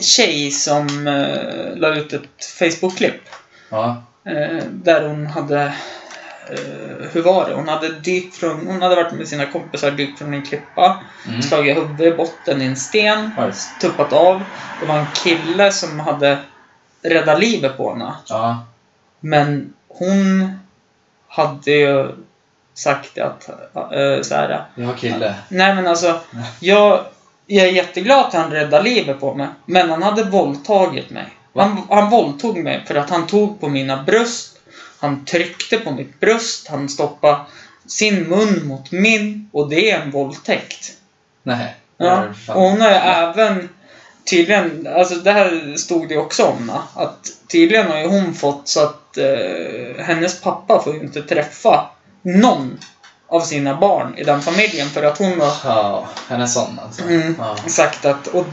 [0.00, 3.22] tjej som uh, la ut ett Facebook-klipp.
[3.68, 4.02] Ja.
[4.26, 5.72] Eh, där hon hade...
[6.50, 7.54] Eh, hur var det?
[7.54, 8.66] Hon hade dykt från...
[8.66, 11.42] Hon hade varit med sina kompisar, dykt från en klippa, Mm.
[11.42, 13.80] slagit huvudet i botten i en sten, just.
[13.80, 14.42] tuppat av.
[14.80, 16.38] Det var en kille som hade
[17.02, 18.14] räddat livet på henne.
[18.28, 18.66] Ja.
[19.20, 20.52] Men hon
[21.28, 22.08] hade ju
[22.74, 23.50] sagt att...
[23.76, 25.34] Uh, så här, Jag har kille.
[25.48, 26.20] Nej men alltså,
[26.60, 27.00] jag,
[27.46, 29.48] jag är jätteglad att han räddade livet på mig.
[29.66, 31.26] Men han hade våldtagit mig.
[31.54, 34.57] Han, han våldtog mig för att han tog på mina bröst.
[34.98, 36.68] Han tryckte på mitt bröst.
[36.68, 37.40] Han stoppade
[37.86, 39.50] sin mun mot min.
[39.52, 40.92] Och det är en våldtäkt.
[41.42, 41.74] Nej.
[41.96, 42.24] Ja.
[42.48, 43.68] Och hon har ju även
[44.30, 46.72] tydligen, alltså det här stod det också om.
[46.94, 51.90] Att tydligen har ju hon fått så att eh, hennes pappa får ju inte träffa
[52.22, 52.78] någon
[53.28, 57.02] av sina barn i den familjen för att hon har Ja, han är sån alltså.
[57.02, 57.34] Mm.
[57.38, 57.56] Ja.
[57.66, 58.46] sagt att, och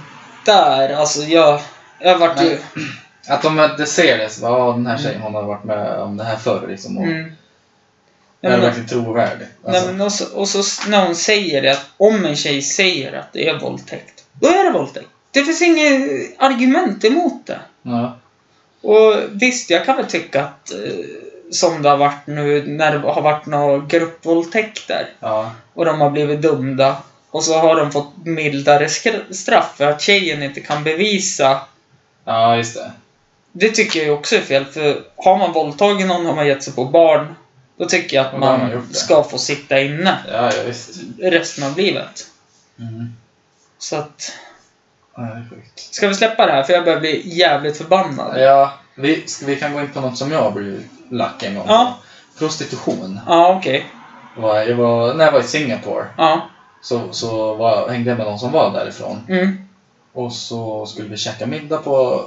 [0.45, 1.61] där, alltså jag,
[1.99, 2.59] jag vart ju...
[3.27, 5.91] Att de inte ser det, så bara, ja den här tjejen hon har varit med
[5.99, 6.97] om det här förr liksom.
[6.97, 7.17] Och Mm.
[7.25, 9.47] är Nej, men, verkligen trovärdig.
[9.63, 12.61] nej, Alltså, men och, så, och så när hon säger det, att om en tjej
[12.61, 15.07] säger att det är våldtäkt, då är det våldtäkt.
[15.31, 16.09] Det finns inget
[16.39, 17.59] argument emot det.
[17.81, 18.17] ja.
[18.81, 20.77] Och visst, jag kan väl tycka att eh,
[21.51, 25.51] som det har varit nu när det har varit några gruppvåldtäkter Ja.
[25.73, 26.97] och de har blivit dömda
[27.31, 28.89] och så har de fått mildare
[29.31, 31.59] straff för att tjejen inte kan bevisa
[32.25, 32.91] ja, just det.
[33.57, 36.73] Det tycker jag också är fel, för har man våldtagit någon, har man gett sig
[36.73, 37.35] på barn,
[37.77, 40.99] då tycker jag att man ska få sitta inne Ja, ja visst.
[41.21, 42.27] resten av livet.
[42.79, 43.13] Mm.
[43.77, 44.31] Så att...
[45.75, 46.63] Ska vi släppa det här?
[46.63, 48.41] För jag börjar bli jävligt förbannad.
[48.41, 51.65] Ja, vi, ska- vi kan gå in på något som jag blev lack en gång
[51.67, 51.97] Ja.
[52.39, 53.19] Prostitution.
[53.27, 53.85] Ja, okej.
[54.41, 56.49] Jag var, när jag var i Singapore Ja.
[56.81, 59.25] så, så var, hängde jag med någon som var därifrån.
[59.29, 59.67] Mm.
[60.13, 62.25] Och så skulle vi käka middag på...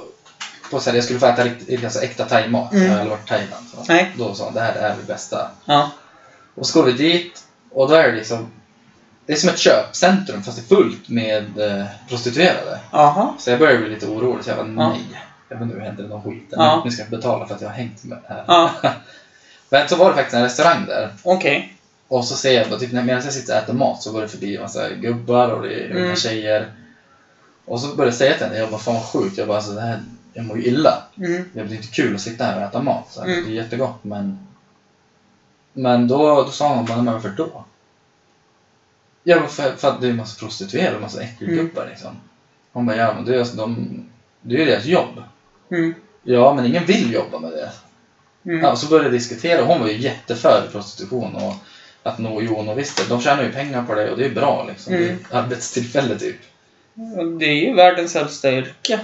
[0.71, 2.73] på så här, jag skulle få äta riktigt, alltså äkta thaimat.
[2.73, 2.85] Mm.
[2.87, 3.65] Jag hade varit i Thailand.
[3.73, 3.83] Så.
[3.93, 4.11] Nej.
[4.17, 5.51] Då sa han, det här är det bästa.
[5.65, 5.91] Ja.
[6.55, 8.47] Och så går vi dit och då är det liksom...
[9.25, 12.79] Det är som ett köpcentrum fast det är fullt med eh, prostituerade.
[12.91, 13.33] Jaha.
[13.39, 14.43] Så jag började bli lite orolig.
[14.43, 14.89] Så jag bara, Ja.
[14.89, 15.01] nej.
[15.49, 16.47] Jag bara, nu händer det någon skit.
[16.49, 16.81] Ja.
[16.85, 18.43] Nu ska jag betala för att jag har hängt med här.
[18.47, 18.71] Ja.
[19.69, 21.13] Men så var det faktiskt en restaurang där.
[21.23, 21.75] Okej.
[22.07, 24.55] Och så ser jag, typ, medan jag sitter och äter mat så går det förbi
[24.55, 26.15] en massa gubbar och det är unga Mm.
[26.15, 26.71] tjejer.
[27.65, 29.37] Och så började jag säga till henne, jag bara fan vad sjukt.
[29.37, 30.03] Jag bara alltså, det här,
[30.33, 31.03] jag mår ju illa.
[31.17, 31.43] Mm.
[31.53, 33.11] Det blir inte kul att sitta här och äta mat.
[33.11, 33.45] Så Mm.
[33.45, 34.39] Det är jättegott men...
[35.73, 37.65] Men då, då sa hon bara, men varför då?
[39.23, 42.11] Ja, för, för att det är en massa prostituerade och massa äckelgubbar liksom.
[42.71, 43.87] Hon bara, ja men det är, alltså, de,
[44.41, 45.23] det är ju deras jobb.
[45.71, 45.93] Mm.
[46.23, 47.71] Ja, men ingen vill jobba med det.
[48.45, 48.63] Mm.
[48.63, 49.65] Ja, så började vi diskutera.
[49.65, 51.53] Hon var ju jätteför prostitution och
[52.03, 54.29] att nå jo, och visst det, de tjänar ju pengar på det och det är
[54.29, 54.93] bra liksom.
[54.93, 55.19] Det är Mm.
[55.31, 56.37] arbetstillfälle typ.
[57.39, 58.99] Det är ju världens äldsta yrke.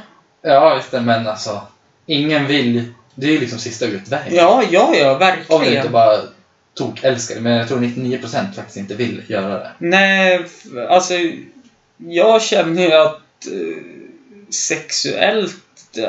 [0.46, 1.62] Ja, just det, men alltså.
[2.06, 2.94] Ingen vill.
[3.16, 4.36] Det är ju liksom sista utvägen.
[4.36, 5.92] Ja, ja, ja, Om du inte verkligen.
[5.92, 6.18] bara
[6.74, 7.42] tok älskar det.
[7.42, 9.72] Men jag tror 99% faktiskt inte vill göra det.
[9.78, 11.14] Nej, f- alltså
[11.98, 13.84] jag känner ju att eh,
[14.50, 15.56] sexuellt,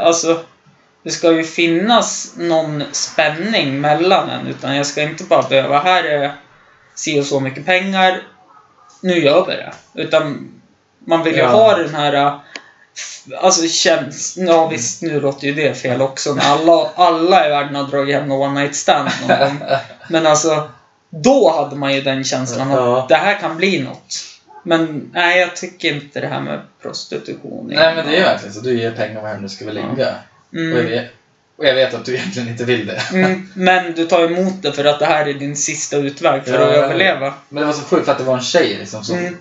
[0.00, 0.40] alltså
[1.02, 6.04] det ska ju finnas någon spänning mellan en utan jag ska inte bara behöva, här
[6.04, 6.32] är
[6.94, 8.22] si och så mycket pengar,
[9.00, 9.72] nu gör vi det.
[9.94, 10.48] Utan
[11.04, 11.48] man vill ju Ja.
[11.48, 12.34] ha den här eh,
[13.40, 14.34] Alltså känns...
[14.36, 16.34] Ja visst, nu låter ju det fel också.
[16.34, 19.58] När alla, alla i världen har dragit hem någon one night stand någon gång.
[20.10, 20.70] Men alltså,
[21.10, 23.06] då hade man ju den känslan att Ja.
[23.08, 24.16] det här kan bli något.
[24.62, 28.54] Men nej, jag tycker inte det här med prostitution Nej men det är ju verkligen
[28.54, 28.60] så.
[28.60, 29.88] Du ger pengar vem du ska väl ligga.
[29.88, 29.98] Och,
[30.50, 31.04] jag Mm, vet,
[31.58, 33.02] och jag vet att du egentligen inte vill det.
[33.12, 36.52] mm, men du tar emot det för att det här är din sista utväg för
[36.52, 37.34] Ja, att överleva.
[37.48, 39.36] Men det var så sjukt för att det var en tjej liksom som, Mm.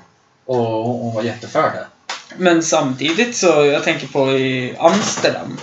[0.46, 1.86] och hon, hon var jätteför det.
[2.38, 5.60] Men samtidigt så, jag tänker på i Amsterdam,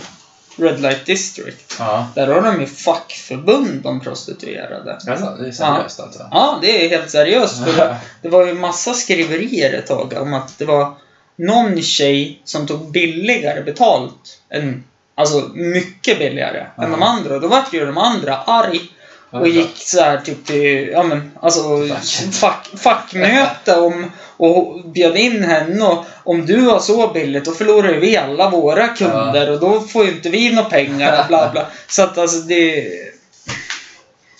[0.56, 1.76] Red Light District.
[1.78, 2.06] Ja.
[2.14, 4.92] Där har de ju fackförbund de prostituerade.
[4.94, 6.28] Alltså, det är seriöst alltså.
[6.30, 7.64] Ja, det är helt seriöst.
[7.64, 10.94] För det var ju massa skriverier ett tag om att det var
[11.36, 16.88] någon tjej som tog billigare betalt än Alltså mycket billigare än Ja.
[16.88, 17.38] de andra.
[17.38, 19.01] Då vart ju de andra arg Ja,
[19.32, 22.34] Och gick så här typ till, ja men alltså Fack.
[22.34, 27.92] fack, fackmöte om, och bjöd in henne och om du har så billigt då förlorar
[27.92, 31.66] vi alla våra kunder och då får ju inte vi några pengar och bla bla.
[31.88, 32.88] Så att alltså det...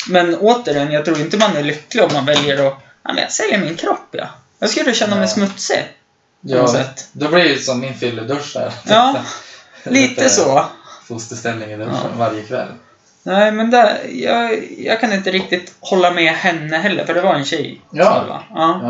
[0.09, 3.33] Men återigen, jag tror inte man är lycklig om man väljer att, ja men jag
[3.33, 4.27] säljer min kropp ja.
[4.59, 5.89] Jag skulle känna mig smutsig.
[6.41, 7.09] Ja, sätt.
[7.13, 8.73] då blir det ju som min fylledusch där.
[8.89, 9.17] Ja,
[9.85, 10.65] Lite så.
[11.09, 12.19] Fosterställning i duschen Ja.
[12.19, 12.69] varje kväll.
[13.23, 17.35] Nej, men där, jag, jag kan inte riktigt hålla med henne heller, för det var
[17.35, 17.81] en tjej.
[17.91, 18.05] Ja.
[18.05, 18.43] jag, va?
[18.55, 18.81] ja.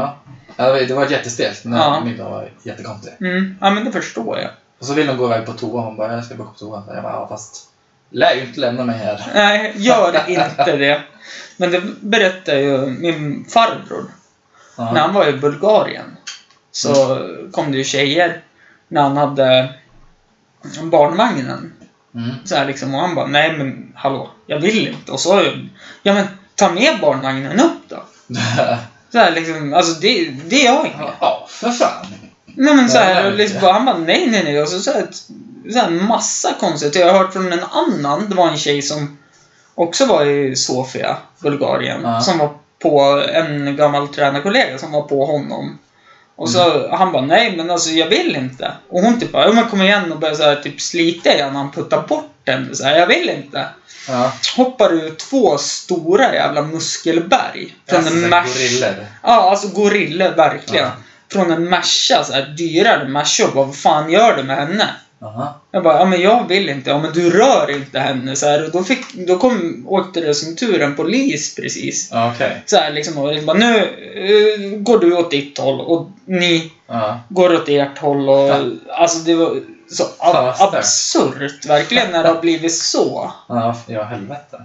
[0.57, 0.73] Ja.
[0.87, 1.63] Det var- jättestelt.
[1.63, 2.05] Den här Ja.
[2.05, 3.13] middagen var jättekonstig.
[3.21, 3.59] Mm.
[3.61, 4.51] Ja, men det förstår jag.
[4.79, 5.81] Och så vill hon gå iväg på toa.
[5.83, 6.83] Hon bara, jag ska gå på toa.
[6.95, 7.69] Jag bara, ja fast...
[8.11, 9.27] Lär ju inte lämna mig här.
[9.35, 11.03] Nej, gör inte det.
[11.57, 14.05] Men det berättade ju min farbror.
[14.77, 14.93] Ja.
[14.93, 16.17] När han var i Bulgarien
[16.71, 17.19] så
[17.53, 18.41] kom det ju tjejer
[18.89, 19.75] när han hade
[20.83, 21.73] barnvagnen.
[22.15, 22.31] Mm.
[22.45, 25.13] Så här liksom, och han bara, nej men hallå, jag vill inte.
[25.13, 25.43] Och så,
[26.03, 28.03] ja men ta med barnvagnen upp då.
[29.13, 31.01] Så här liksom, alltså det, det gör jag inget.
[31.21, 32.07] ja, för fan.
[32.47, 34.81] Nej men så Ja, här, nej, och liksom, han bara nej nej nej och så,
[34.81, 35.07] så, här,
[35.73, 36.95] så här massa konstigt.
[36.95, 39.19] Jag har hört från en annan, det var en tjej som
[39.75, 42.21] också var i Sofia, Bulgarien, Ja.
[42.21, 42.51] som var
[42.83, 43.01] på
[43.33, 45.79] en gammal tränarkollega som var på honom.
[46.37, 48.73] Och så han bara nej men alltså jag vill inte.
[48.89, 51.57] Och hon typ bara, ja men kom igen och började så här, typ slita igen
[51.57, 52.77] han puttar bort den.
[52.77, 53.67] Så här, jag vill inte.
[54.09, 54.33] Ja.
[54.57, 57.75] Hoppar ur två stora jävla muskelberg.
[57.89, 58.47] Från Alltså, en Merc.
[58.55, 59.07] gorillor.
[59.23, 60.85] Ja, alltså gorillor verkligen.
[60.85, 60.91] Ja.
[61.33, 63.47] Från en Merca, så här dyrare Merca.
[63.55, 64.89] Vad fan gör du med henne?
[65.23, 65.61] Aha.
[65.75, 66.91] Jag bara, ja men jag vill inte.
[66.91, 68.37] Ja men du rör inte henne.
[68.37, 72.09] Så här, och då, fick, då kom, åkte det som tur en polis precis.
[72.13, 72.63] Ja, okej.
[72.67, 73.77] Så här liksom, och liksom bara, nu
[74.15, 77.21] eh, går du åt ditt håll och ni Ja.
[77.29, 78.29] går åt ert håll.
[78.29, 78.81] Och, Fan.
[78.89, 79.61] alltså det var
[79.91, 83.33] så ab- absurt verkligen när det har blivit så.
[83.49, 84.65] Ja, ja, helvete.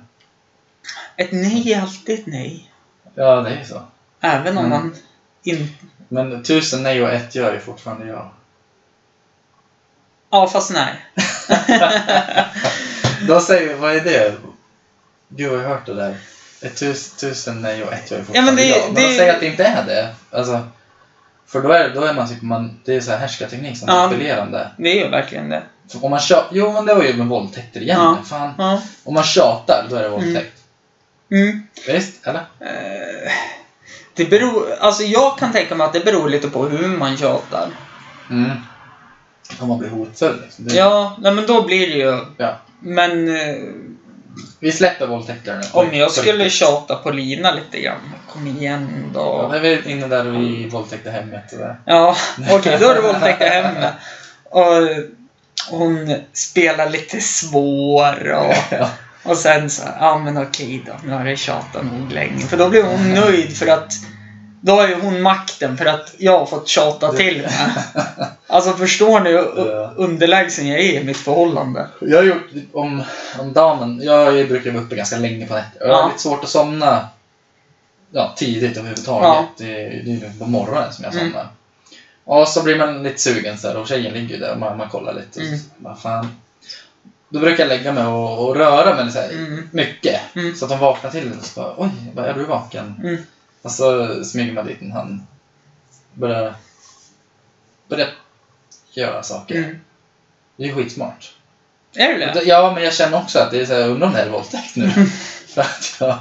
[1.15, 2.71] Ett nej är alltid ett nej.
[3.15, 3.81] Ja, det är ju så.
[4.21, 4.69] Även om Mm.
[4.79, 4.95] man
[5.43, 5.67] inte...
[6.09, 8.31] Men tusen nej och ett gör ju fortfarande ja.
[10.31, 10.93] Ja, fast nej.
[13.27, 14.33] Då säger vi, vad är det?
[15.29, 16.15] Gud, har jag hört det där?
[16.61, 18.85] Ett tus, tusen nej och ett gör ju Ja, men fortfarande det- ja.
[18.85, 20.15] Men det- de säger att det inte är det.
[20.31, 20.67] Alltså,
[21.47, 23.93] för då är, då är man typ, man, det är så här härskarteknik som är
[23.93, 24.05] Ja.
[24.05, 24.71] appellerande.
[24.77, 25.63] Det är ju verkligen det.
[25.91, 27.99] För om man tjatar, jo men det var ju med våldtäkter igen.
[28.01, 28.17] Ja.
[28.25, 28.53] Fan.
[28.57, 28.81] Ja.
[29.03, 30.53] Om man tjatar, då är det våldtäkt.
[31.31, 31.67] Mm.
[31.87, 32.27] Visst?
[32.27, 32.39] Eller?
[32.59, 33.31] Eh,
[34.13, 37.69] Det beror, alltså jag kan tänka mig att det beror lite på hur man tjatar.
[38.29, 38.51] Mm.
[39.59, 40.41] Om man blir hotfull.
[40.43, 40.65] Liksom.
[40.65, 42.19] Det, Ja, nej men då blir det ju...
[42.37, 42.57] Ja.
[42.79, 43.55] Men eh,
[44.59, 45.61] Vi släpper våldtäkter nu.
[45.79, 48.13] om jag skulle tjata på Lina lite grann.
[48.33, 49.59] Kom igen Ja, då.
[49.59, 51.53] vi är inne där vi våldtäkte hemmet.
[51.53, 51.67] och.
[51.85, 52.15] Ja,
[52.51, 53.89] okej då är det våldtäkt hemma.
[54.43, 54.87] Och
[55.71, 58.89] hon spelar lite svår och, Ja.
[59.23, 62.39] och sen så ja men okej då, nu har jag tjatat nog länge.
[62.39, 63.93] För då blir hon nöjd för att
[64.61, 67.51] då har ju hon makten för att jag har fått tjata till mig.
[68.49, 69.91] Alltså förstår ni hur Ja.
[69.95, 71.87] underlägsen jag är i mitt förhållande?
[72.01, 73.03] Jag har gjort om,
[73.39, 74.01] om damen.
[74.03, 75.79] Jag brukar vara uppe ganska länge på nätter.
[75.87, 76.07] Jag har Ja.
[76.07, 77.07] lite svårt att somna
[78.11, 79.49] ja, tidigt överhuvudtaget.
[79.57, 81.25] Det, är- det är på morgonen som jag Mm.
[81.25, 81.47] somnar.
[82.23, 84.77] Och så blir man lite sugen så här, och tjejen ligger ju där och man,
[84.77, 85.41] man kollar lite.
[85.41, 85.59] Mm.
[85.77, 86.35] Vad fan.
[87.29, 89.69] Då brukar jag lägga mig och, och röra mig så här, Mm.
[89.71, 90.21] mycket.
[90.35, 90.55] Mm.
[90.55, 92.95] Så att de vaknar till och så bara, oj, bara, är du vaken?
[93.67, 95.19] Och så smyger man dit en hand.
[96.13, 96.53] Börjar,
[97.87, 98.09] börjar
[98.93, 99.55] göra saker.
[99.55, 99.79] Mm.
[100.57, 101.33] Det är skitsmart.
[101.95, 102.43] Är det det?
[102.43, 104.75] Ja, men jag känner också att det är så här, undrar om det är våldtäkt
[104.75, 104.89] nu.
[105.47, 106.17] För att jag,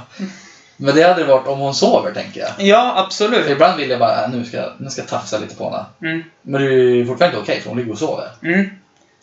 [0.77, 2.51] men det hade det varit om hon sover, tänker jag.
[2.57, 3.49] Ja, För absolut.
[3.49, 5.85] ibland vill jag bara, äh, nu ska, nu ska jag tafsa lite på henne.
[6.01, 6.23] Mm.
[6.41, 8.29] Men det är ju fortfarande inte okej, för hon ligger och sover.
[8.43, 8.69] Mm.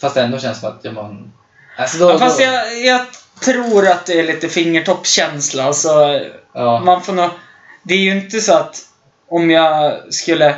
[0.00, 1.32] Fast det ändå känns som att, ja, man...
[1.76, 3.06] Alltså då, Ja, fast då, jag, jag
[3.40, 5.72] tror att det är lite fingertoppskänsla.
[5.72, 6.20] Så
[6.52, 7.30] ja, man får nog...
[7.86, 8.76] Det är ju inte så att
[9.28, 10.54] om jag skulle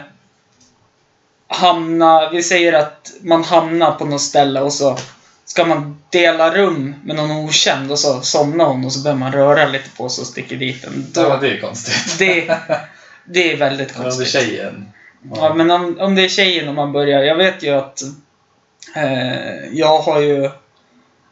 [1.49, 2.31] hamna...
[2.31, 4.97] Vi säger att man hamnar på något ställe och så
[5.45, 9.33] ska man dela rum med någon okänd och så somnar hon och så börjar man
[9.33, 11.07] röra lite på sig och sticker dit den.
[11.15, 12.19] ja, Då, det är konstigt.
[12.19, 12.59] det,
[13.25, 14.29] det är väldigt Men om det är konstigt.
[14.29, 14.89] tjejen.
[15.35, 17.23] Ja, men om, om det är tjejen och man börjar...
[17.23, 18.03] Jag vet ju att
[18.97, 20.51] eh, jag har ju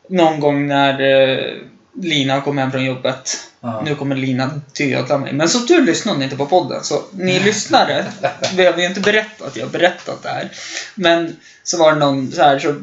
[0.09, 1.55] någon gång när eh,
[1.97, 3.37] Lina kom hem från jobbet.
[3.61, 3.83] Ja.
[3.85, 5.33] Nu kommer Lina döda mig.
[5.33, 6.85] Men som tur lyssnar hon inte på podden.
[6.85, 8.05] Så ni lyssnare
[8.57, 10.51] behöver ju inte berätta att jag berättat det här.
[10.95, 12.75] Men så var det någon så här så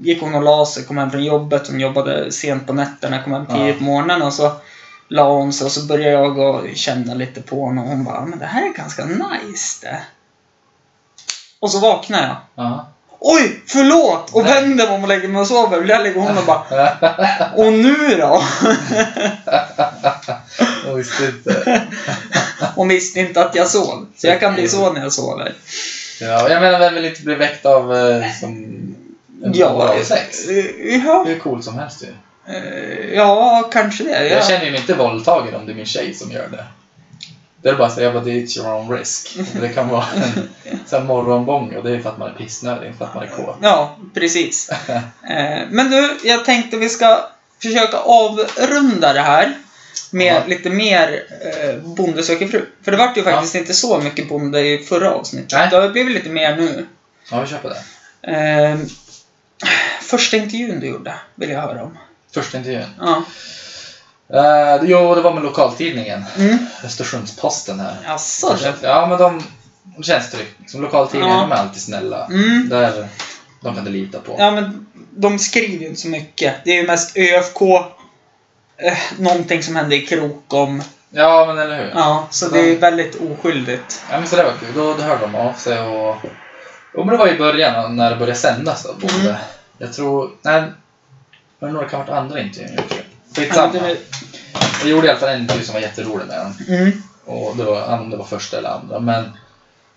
[0.00, 1.68] gick hon och la sig, kom hem från jobbet.
[1.68, 3.74] Hon jobbade sent på nätterna, kom hem tidigt Ja.
[3.78, 4.52] på morgonen och så
[5.08, 8.26] la hon sig och så började jag och känna lite på henne och hon bara
[8.26, 10.02] men det här är ganska nice det.
[11.60, 12.36] Och så vaknade jag.
[12.54, 12.90] Ja.
[13.26, 14.30] Oj, förlåt!
[14.32, 15.78] Och vänder mig om och lägger mig och sover.
[15.78, 16.88] Och där ligger hon och bara
[17.56, 18.42] Och nu då?
[20.86, 21.82] Jag visste inte.
[22.74, 24.06] Hon visste inte att jag sov.
[24.16, 25.52] Så jag kan bli så när jag sover.
[26.20, 28.74] Ja, jag menar, vem vill inte bli väckt av eh, som
[29.54, 30.38] Ja, sex?
[31.04, 32.08] ja, är coolt som helst ju.
[32.54, 34.28] eh, ja, kanske det.
[34.28, 34.44] Jag Ja.
[34.48, 36.64] känner ju mig inte våldtagen om det är min tjej som gör det.
[37.64, 39.36] Det är bara att säga att det it's your own risk.
[39.60, 40.04] Det kan vara
[40.64, 43.24] en sån morgonbång och det är för att man är pissnödig, inte för att man
[43.24, 43.56] är kåt.
[43.62, 44.70] Ja, precis.
[45.30, 47.24] Eh, Men du, jag tänkte vi ska
[47.62, 49.52] försöka avrunda det här
[50.10, 50.42] med Ja.
[50.46, 52.66] lite mer eh, Bonde söker fru.
[52.82, 55.52] För det vart ju faktiskt inte så mycket bonde i förra avsnittet.
[55.52, 55.68] Nej.
[55.70, 56.86] Det har blivit lite mer nu.
[57.30, 57.82] Ja, vi kör på det.
[58.32, 58.78] Eh,
[60.02, 61.98] första intervjun du gjorde vill jag höra om.
[62.34, 62.88] Första intervjun.
[63.00, 63.22] Ja.
[64.34, 66.24] Uh, jo, det var med lokaltidningen.
[66.38, 66.58] Mm.
[66.84, 67.96] Östersunds-Posten här.
[68.04, 68.86] Jaså du?
[68.86, 69.42] Ja, men de,
[69.96, 70.60] de känns tryggt.
[70.60, 71.40] Liksom, lokaltidningen, Ja.
[71.42, 72.26] de är alltid snälla.
[72.26, 72.68] Mm.
[72.68, 73.08] Där,
[73.60, 74.36] de kan du lita på.
[74.38, 76.54] Ja, men de skriver ju inte så mycket.
[76.64, 77.62] Det är ju mest ÖFK,
[78.76, 80.82] eh, någonting som hände i Krokom.
[81.10, 81.92] Ja, men eller hur?
[81.94, 84.02] Ja, så det är väldigt oskyldigt.
[84.10, 84.68] Ja, men så det var kul.
[84.74, 86.16] Då, då hörde de av sig och...
[86.94, 88.92] Jo, men det var i början när det började sändas då.
[89.00, 89.14] Både.
[89.28, 89.34] Mm.
[89.78, 90.30] Jag tror...
[90.42, 90.62] Nej,
[91.58, 92.94] men det kan ha varit andra intervjun jag gjorde.
[92.94, 93.02] Ja,
[93.36, 93.72] Skitsamma.
[94.80, 96.54] Jag gjorde i alla fall en intervju som var jätterolig med honom.
[96.68, 97.02] Mm.
[97.24, 98.98] Och det var, om det var första eller andra.
[98.98, 99.24] Men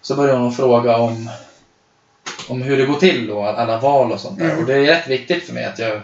[0.02, 1.30] så började hon fråga om,
[2.50, 4.46] om hur det går till och alla val och sånt där.
[4.46, 4.58] Mm.
[4.60, 6.02] Och det är rätt viktigt för mig att jag,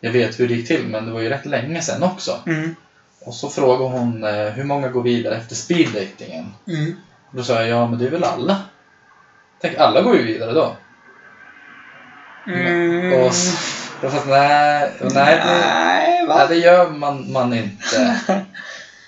[0.00, 0.86] jag vet hur det gick till.
[0.88, 2.38] Men det var ju rätt länge sedan också.
[2.46, 2.74] Mm.
[3.20, 6.54] Och så frågade hon eh, hur många går vidare efter speeddatingen.
[6.68, 6.96] Mm.
[7.30, 8.56] Då sa jag, ja men det är väl alla?
[9.60, 10.76] Tänk, alla går ju vidare då.
[12.46, 13.12] Mm.
[13.12, 15.40] Och s- då sa jag, nej, och nej,
[16.28, 16.46] det, Nej, va?
[16.48, 18.20] det gör man, man inte.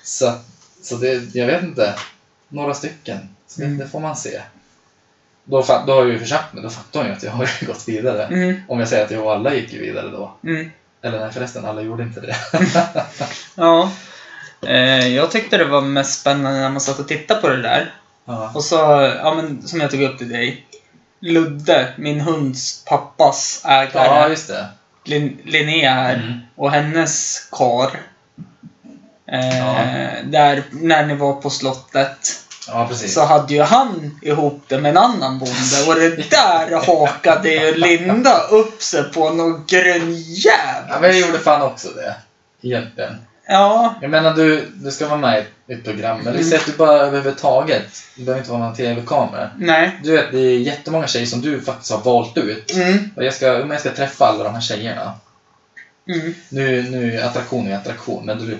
[0.02, 0.34] så
[0.82, 1.94] så det, jag vet inte.
[2.48, 3.18] Några stycken.
[3.46, 3.78] Så det, Mm.
[3.78, 4.40] det får man se.
[5.44, 7.88] Då, då har jag ju försagt mig, då fattar hon ju att jag har gått
[7.88, 8.24] vidare.
[8.24, 8.60] Mm.
[8.68, 10.32] Om jag säger att jag och alla gick ju vidare då.
[10.44, 10.70] Mm.
[11.02, 12.36] Eller nej förresten, alla gjorde inte det.
[13.54, 13.90] Ja.
[14.66, 17.94] Eh, jag tyckte det var mest spännande när man satt och tittade på det där.
[18.24, 18.50] ja.
[18.54, 18.76] Och så,
[19.22, 20.66] ja men som jag tog upp till dig.
[21.20, 23.90] Ludde, min hunds pappas ägare.
[24.06, 24.66] ja, just det.
[25.08, 26.14] Lin- Linnea här.
[26.14, 26.38] Mm.
[26.56, 27.90] Och hennes kar.
[29.32, 29.76] Eh, Ja.
[30.24, 32.32] Där, när ni var på slottet.
[32.68, 32.90] Ja.
[32.94, 35.84] Så hade ju han ihop det med en annan bonde.
[35.88, 40.84] Och det där hakade ju Linda upp sig på någon grönjävel.
[40.88, 42.14] Ja, men jag gjorde fan också det.
[42.68, 43.14] Egentligen.
[43.50, 43.94] Ja.
[44.00, 46.72] Jag menar, du, du ska vara med i ett program, men vi säger att du
[46.72, 47.86] bara överhuvudtaget,
[48.16, 49.50] det behöver inte vara någon TV-kamera.
[49.58, 50.00] Nej.
[50.02, 52.72] Du vet, det är jättemånga tjejer som du faktiskt har valt ut.
[52.76, 53.10] Mm.
[53.16, 55.14] Och jag ska, om jag ska träffa alla de här tjejerna.
[56.08, 56.34] Mm.
[56.48, 58.58] Nu, nu attraktion är attraktion, men du...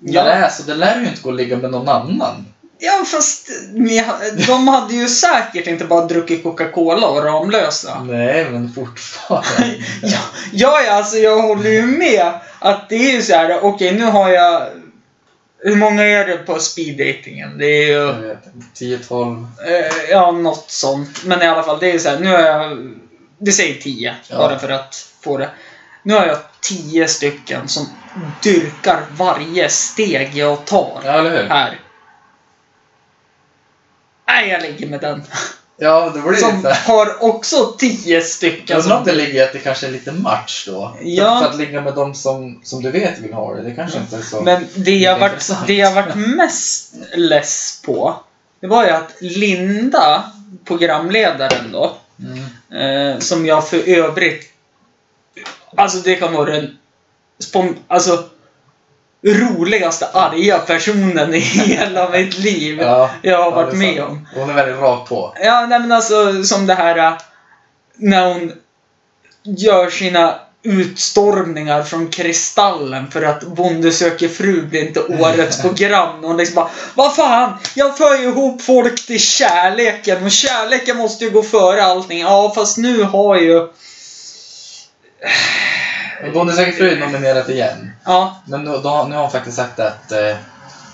[0.00, 0.24] Ja.
[0.24, 2.46] Det är så, det lär ju inte gå att ligga med någon annan.
[2.78, 4.04] Ja, fast ni,
[4.46, 8.04] de hade ju säkert inte bara druckit Coca-Cola och Ramlösa.
[8.04, 9.74] Nej, men fortfarande.
[10.02, 10.18] Ja,
[10.52, 13.64] ja, alltså jag håller ju med att det är ju så här.
[13.64, 14.66] okej nu har jag...
[15.58, 17.58] Hur många är det på speeddatingen?
[17.58, 17.92] Det är ju...
[17.92, 19.46] Jag vet inte, 10-12.
[19.66, 21.24] Eh, ja, något sånt.
[21.24, 22.94] Men i alla fall, det är så här, nu har jag...
[23.38, 24.38] Det säger 10, Ja.
[24.38, 25.50] bara för att få det.
[26.02, 27.86] Nu har jag 10 stycken som
[28.42, 31.48] dyrkar varje steg jag tar Ja, eller hur?
[31.48, 31.80] här.
[34.28, 35.22] Nej, jag ligger med den.
[35.78, 36.76] Ja, det blir Som lite...
[36.86, 39.04] har också 10 stycken som...
[39.04, 40.96] det ligger att det kange är lite match då?
[41.02, 41.40] Ja.
[41.40, 44.16] För att ligga med de som, som du vet vill ha det, det kanske inte
[44.16, 44.40] är så...
[44.40, 48.16] Men det jag, varit, det jag varit mest less på,
[48.60, 50.30] det var ju att Linda,
[50.64, 53.14] programledaren då, Mm.
[53.14, 54.52] eh, som jag för övrigt...
[55.76, 56.78] Alltså det kan vara den
[57.38, 58.24] spon, alltså,
[59.26, 64.10] roligaste arga personen i hela mitt liv Ja, jag har varit med sant.
[64.10, 64.28] om.
[64.34, 65.36] Hon är väldigt rakt på.
[65.42, 67.12] Ja, nej men alltså som det här äh,
[67.96, 68.52] när hon
[69.42, 76.20] gör sina utstormningar från Kristallen för att Bonde söker fru blir inte årets program.
[76.20, 77.52] Och hon liksom bara Vad fan!
[77.74, 82.20] Jag för ju ihop folk till kärleken och kärleken måste ju gå före allting.
[82.20, 83.68] Ja, fast nu har ju...
[86.34, 87.92] Bonde söker fru nominerat igen.
[88.04, 90.34] Ja, Men då, då, nu har hon faktiskt sagt att eh,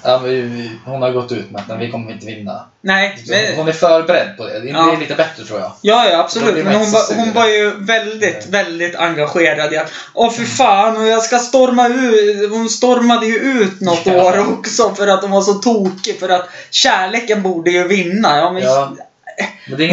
[0.02, 2.66] ja, vi, vi, hon har gått ut med att vi kommer inte vinna.
[2.80, 3.18] nej.
[3.26, 4.60] Så Men, Hon är förberedd på det.
[4.60, 4.92] Det Ja.
[4.92, 5.72] är lite bättre tror jag.
[5.80, 6.64] Ja, ja absolut.
[6.64, 11.06] Men hon, var, hon var ju väldigt, väldigt engagerad i att Åh fy fan, och
[11.08, 12.50] jag ska storma ut.
[12.50, 14.24] Hon stormade ju ut något Ja.
[14.24, 16.20] år också för att hon var så tokig.
[16.20, 18.36] För att kärleken borde ju vinna.
[18.38, 18.92] Ja, men Ja.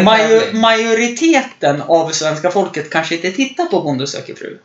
[0.04, 4.58] Major, majoriteten av svenska folket kanske inte tittar på Bonde söker fru.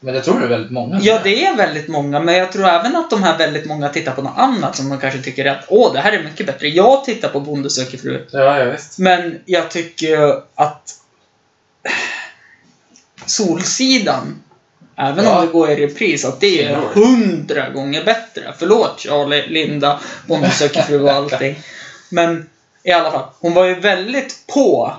[0.00, 0.98] Men jag tror det är väldigt många.
[1.02, 4.12] Ja, det är väldigt många, men jag tror även att de här väldigt många tittar
[4.12, 6.68] på något annat som de kanske tycker att åh, det här är mycket bättre.
[6.68, 8.26] Jag tittar på Bonde söker fru.
[8.30, 8.98] Ja, ja visst.
[8.98, 10.92] Men jag tycker att
[13.26, 14.42] Solsidan,
[14.96, 15.38] även Ja.
[15.40, 18.54] om det går i repris, att det är hundra gånger bättre.
[18.58, 21.58] Förlåt Charlie, Linda, Bonde söker fru och allting.
[22.10, 22.50] Men
[22.82, 24.94] i alla fall, hon var ju väldigt på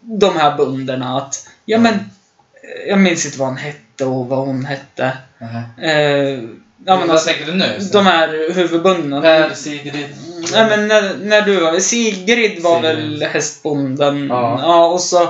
[0.00, 4.38] de här bunderna att, ja men, eh, jag minns inte vad han hette och vad
[4.38, 5.12] hon hette.
[5.38, 5.84] Mhm.
[5.84, 6.40] Eh,
[6.86, 7.78] ja, men Vad tänker du nu?
[7.92, 9.20] de här huvudbundna.
[9.20, 10.06] Per, Sigrid?
[10.52, 11.78] Nej men när, när du var...
[11.78, 12.96] Sigrid var Sigrid.
[13.20, 14.26] väl hästbonden.
[14.28, 14.58] Ja.
[14.62, 14.86] Ja.
[14.86, 15.28] och så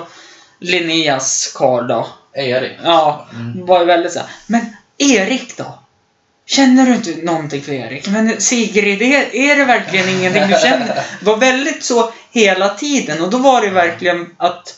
[0.60, 2.06] Linneas karl då.
[2.34, 2.72] Erik?
[2.84, 3.66] Ja, Mm.
[3.66, 4.28] var ju väldigt så här.
[4.46, 4.60] Men
[4.98, 5.78] Erik då?
[6.46, 8.08] Känner du inte någonting för Erik?
[8.08, 10.86] Men Sigrid, är, är det verkligen ingenting du känner?
[11.20, 14.74] Det var väldigt så hela tiden och då var det verkligen att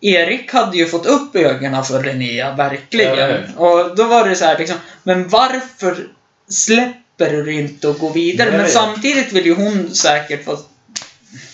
[0.00, 3.18] Erik hade ju fått upp ögonen för Linnea, Ja, verkligen.
[3.18, 3.50] hur?
[3.56, 6.06] och då var det så här liksom, men varför
[6.48, 8.50] släpper du inte och går vidare?
[8.50, 10.58] Men samtidigt vill ju hon säkert få...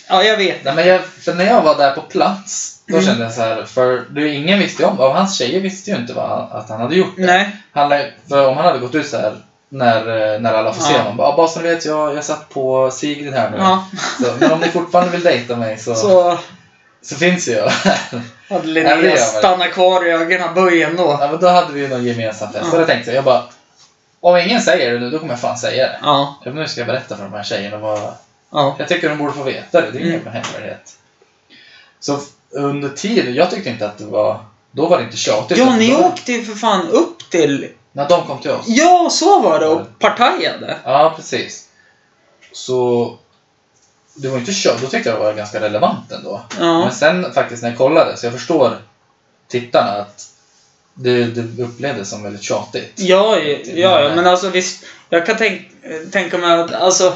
[0.09, 0.65] Ja, jag vet.
[0.65, 3.07] Nej, men jag, för när jag var där på plats, då Mm.
[3.07, 5.97] kände jag så här, för det, ingen visste ju om, av hans tjejer visste ju
[5.97, 7.27] inte vad, han- att han hade gjort det.
[7.27, 7.57] Nej.
[7.73, 7.93] Han,
[8.29, 9.37] för om han hade gått ut så här
[9.69, 9.99] när,
[10.35, 10.99] eh, när alla får se Ja.
[10.99, 13.57] honom, bara, "Ah, bara så ni vet, jag, jag satt på Sigrid här nu.
[13.57, 13.87] Ja,
[14.21, 16.39] Så, men om ni fortfarande vill dejta mig så, så.
[17.03, 17.69] Så finns ju jag.
[17.69, 19.17] hade Ja, Linnea man.
[19.19, 21.17] stannat kvar i ögonböjen då.
[21.21, 22.65] ja, men då hade vi ju någon gemensam fest.
[22.67, 22.73] Ja.
[22.73, 23.43] Och då tänkte jag, jag bara,
[24.21, 25.99] om ingen säger det nu, då kommer jag fan säga det.
[26.03, 28.01] Ja, Ja, men Nu ska jag berätta för de här tjejerna vad,
[28.51, 28.77] ja.
[28.79, 29.91] Jag tycker de borde få veta det.
[29.91, 30.33] Det är ingen Mm.
[30.33, 30.97] hemlighet.
[32.01, 32.19] Så
[32.51, 34.41] under tiden, jag tyckte inte att det var...
[34.73, 35.59] Då var det inte tjatigt.
[35.59, 37.69] Ja, ni då- åkte ju för fan upp till...
[37.93, 38.65] När de kom till oss.
[38.69, 39.67] Ja, så var det.
[39.67, 40.77] Och partajade.
[40.85, 41.69] Ja, precis.
[42.53, 43.19] Så...
[44.15, 44.81] Det var inte tjat.
[44.81, 46.41] Då tyckte jag det var ganska relevant ändå.
[46.59, 46.79] Ja.
[46.85, 48.79] Men sen faktiskt när jag kollade, så jag förstår
[49.49, 50.29] tittarna att
[50.95, 52.93] det, det upplevdes som väldigt tjatigt.
[52.97, 54.85] Ja, ja, ja, men alltså visst.
[55.09, 55.63] Jag kan tänk,
[56.13, 57.15] tänka mig att alltså...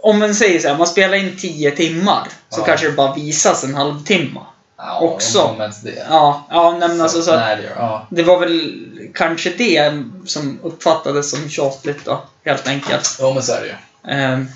[0.00, 2.28] Om man säger så här, man spelar in 10 timmar.
[2.48, 2.64] Så Ja.
[2.64, 4.40] kanske det bara visas en halvtimme.
[4.76, 5.42] Ja, också.
[5.42, 6.06] Om ens det.
[6.10, 8.06] Ja, ja nej, men alltså så att Nej, det ja.
[8.10, 8.80] Det var väl
[9.14, 13.16] kanske det som uppfattades som tjatigt då, helt enkelt.
[13.20, 13.74] Jo, men så är det ju.
[14.14, 14.48] Ehm,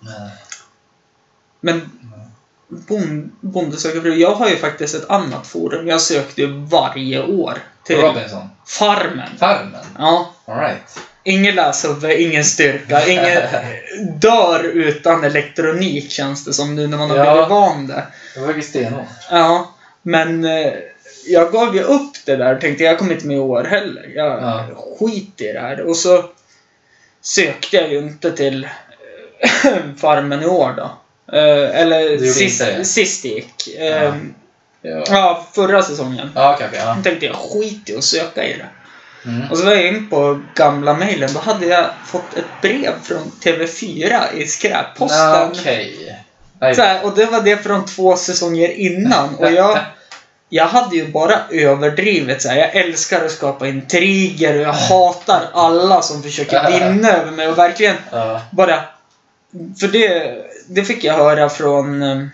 [0.00, 0.30] Men-
[1.60, 1.90] Men
[2.68, 4.14] bon, Bonde söker fru.
[4.14, 5.86] Jag har ju faktiskt ett annat forum.
[5.88, 8.48] Jag sökte ju varje år till Robinson.
[8.66, 9.28] Farmen.
[9.38, 9.84] Farmen.
[9.98, 10.34] Ja.
[10.46, 10.98] Alright.
[11.24, 13.42] Ingen läshuvud, ingen styrka, ingen
[14.20, 17.32] dör utan elektronik känns det som nu när man har Ja.
[17.34, 18.06] blivit van det.
[18.34, 19.06] Det var ju stenhårt.
[19.30, 20.72] Ja, men eh,
[21.26, 24.12] jag gav ju upp det där och tänkte jag kommer inte med i år heller.
[24.14, 24.64] Jag Ja.
[24.98, 25.80] skiter i det här.
[25.80, 26.24] Och så
[27.22, 28.68] sökte jag ju inte till
[30.00, 30.90] Farmen i år då.
[31.36, 33.76] Eh, eller sist, inte sist det gick.
[33.78, 34.14] Eh,
[34.82, 35.04] Ja.
[35.08, 35.46] ja.
[35.52, 36.30] förra säsongen.
[36.34, 36.80] Ja, okej, okej.
[36.84, 36.94] ja.
[36.94, 38.66] Då tänkte jag skit i att söka i det.
[39.30, 39.50] Mm.
[39.50, 41.30] Och så var jag in på gamla mejlen.
[41.34, 45.18] Då hade jag fått ett brev från TV4 i skräpposten.
[46.60, 46.74] Ja.
[46.74, 49.34] Så här, och det var det från två säsonger innan.
[49.38, 49.78] Och jag,
[50.48, 52.56] jag hade ju bara överdrivet så här.
[52.56, 57.48] Jag älskar att skapa intriger och jag hatar alla som försöker vinna över mig.
[57.48, 57.96] Och verkligen
[58.50, 58.84] bara...
[59.80, 60.36] För det,
[60.68, 62.02] det fick jag höra från...
[62.02, 62.24] eh,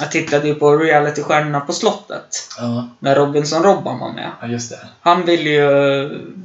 [0.00, 2.48] Jag tittade ju på realitystjärnorna på slottet.
[2.58, 2.88] Ja.
[2.98, 4.30] När Robinson-Robban var med.
[4.40, 4.78] ja, just det.
[5.00, 5.68] Han ville ju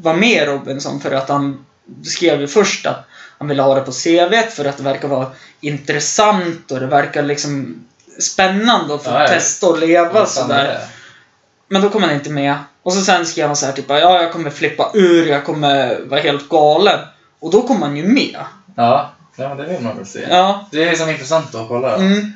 [0.01, 1.65] vara med Robinson för att han
[2.03, 3.05] skrev ju först att
[3.37, 5.27] han ville ha det på CV för att det verkar vara
[5.61, 7.85] intressant och det verkar liksom
[8.19, 10.79] spännande att få Ja, testa och leva sådär.
[11.67, 12.55] Men då kom han inte med.
[12.83, 15.99] Och så sen skrev han så här typ ja jag kommer flippa ur, jag kommer
[16.05, 16.99] vara helt galen.
[17.39, 18.39] Och då kom han ju med.
[18.75, 20.27] Ja, ja det vill man väl se.
[20.29, 20.65] Ja.
[20.71, 21.95] Det är liksom intressant att kolla.
[21.95, 22.33] Mm.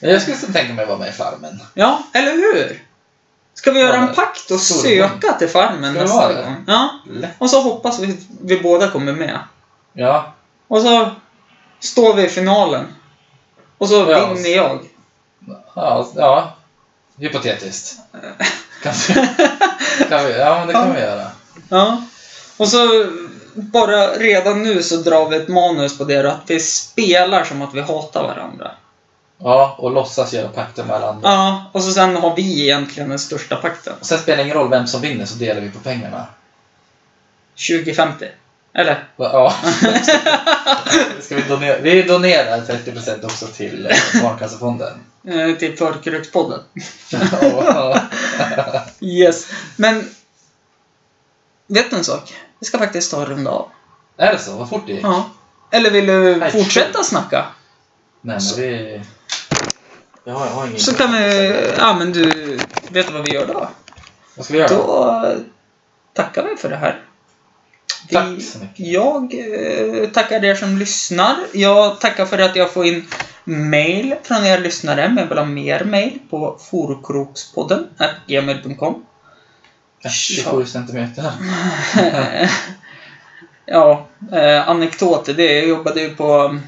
[0.00, 1.60] Jag skulle tänka mig att vara med i Farmen.
[1.74, 2.82] Ja, eller hur?
[3.54, 6.34] Ska vi göra Ja, en pakt och söka till Farmen Ska nästa det?
[6.42, 6.64] gång?
[6.66, 6.90] Ja.
[7.38, 9.38] Och så hoppas vi att vi båda kommer med.
[9.92, 10.32] Ja.
[10.68, 11.10] Och så
[11.80, 12.86] står vi i finalen.
[13.78, 14.32] Och så Ja.
[14.32, 14.78] vinner jag.
[15.74, 16.56] Ja, ja.
[17.18, 17.96] Hypotetiskt.
[18.82, 19.14] Kan vi,
[20.08, 21.26] kan vi, ja, men det kan vi göra.
[21.68, 22.02] Ja.
[22.56, 23.06] Och så
[23.60, 27.62] bara redan nu så drar vi ett manus på det då, att vi spelar som
[27.62, 28.70] att vi hatar varandra.
[29.38, 31.28] Ja, och låtsas göra pakter med alla andra.
[31.28, 33.92] Ja, och så sen har vi egentligen den största pakten.
[34.00, 36.26] Och sen spelar det ingen roll vem som vinner så delar vi på pengarna.
[37.68, 38.26] 2050.
[38.72, 39.08] Eller?
[39.16, 39.54] Ja.
[41.20, 41.78] Ska vi donera?
[41.78, 45.04] Vi donerar 30% också till eh, Barncancerfonden.
[45.28, 46.60] Eh, till Förkrökspodden.
[49.00, 49.46] Yes.
[49.76, 50.08] Men...
[51.66, 52.34] Vet du en sak?
[52.60, 53.68] Vi ska faktiskt ta en runda av.
[54.16, 54.56] Är det så?
[54.56, 55.04] Vad fort det gick?
[55.04, 55.30] Ja.
[55.70, 57.46] Eller vill du Nej, fortsätta snacka?
[58.20, 59.00] Nej, men vi...
[60.24, 60.78] Jag har, jag har ingen...
[60.78, 61.52] Så kan vi...
[61.78, 62.24] Ja, men du...
[62.90, 63.68] Vet du vad vi gör då?
[64.36, 64.68] Vad ska vi göra?
[64.68, 65.34] Då
[66.12, 67.04] tackar vi för det här.
[68.08, 68.86] Vi, Tack så mycket.
[68.86, 71.36] Jag eh, tackar er som lyssnar.
[71.52, 73.06] Jag tackar för att jag får in
[73.44, 77.86] mail från er lyssnare, men jag vill ha mer mail på forkrokspodden
[78.26, 79.06] gmail.com.
[80.08, 81.24] 27 centimeter.
[83.66, 85.34] ja, eh, anekdoter.
[85.34, 86.58] Det jag jobbade ju på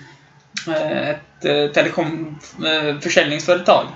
[0.69, 3.87] eh, ett eh, telekomförsäljningsföretag.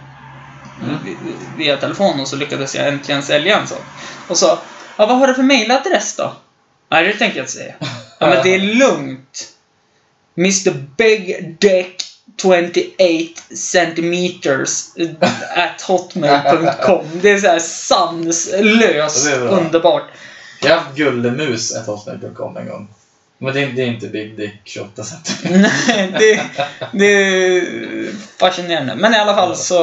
[0.83, 0.97] Mm.
[1.05, 1.17] Vi-
[1.57, 3.79] Via telefon och så lyckades jag äntligen sälja en sån.
[4.29, 4.59] Och så,
[4.97, 6.33] ja vad har du för mailadress då?
[6.91, 7.75] Nej, det tänker jag inte säga.
[8.19, 9.49] Ja, men det är lugnt.
[10.39, 12.03] Mr Big Dick
[12.43, 14.85] 28 centimeters
[15.57, 17.05] at hotmail.com.
[17.23, 20.05] Det är så här sanslöst underbart.
[20.63, 22.89] Jag har haft gullemus.hotmail.com en gång.
[23.39, 25.59] Men det är, det är inte Big Dick 28 centimeter.
[25.89, 26.41] Nej, det,
[26.93, 27.63] det är
[28.41, 28.95] fascinerande.
[28.95, 29.77] Men i alla fall så,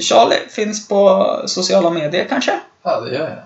[0.00, 2.60] Charlie finns på sociala medier kanske?
[2.82, 3.38] Ja, det gör jag.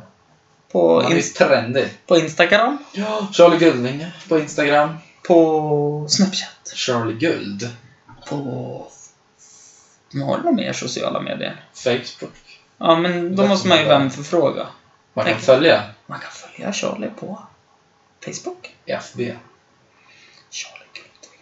[0.73, 1.89] På, Han är ins- trendig.
[2.07, 2.79] på Instagram?
[2.93, 3.27] Ja.
[3.33, 4.95] Charlie Guldvinge på Instagram.
[5.27, 6.73] På Snapchat?
[6.75, 7.69] Charlie Guld.
[8.29, 8.87] På...
[10.13, 11.65] Har du några mer sociala medier?
[11.73, 12.61] Facebook.
[12.79, 14.67] Ja, men då måste man ju vem förfråga.
[15.13, 15.45] Man kan Tack.
[15.45, 17.43] följa Man kan följa Charlie på
[18.25, 18.77] Facebook.
[18.87, 19.37] FB.
[20.51, 21.41] Charlie Guldving.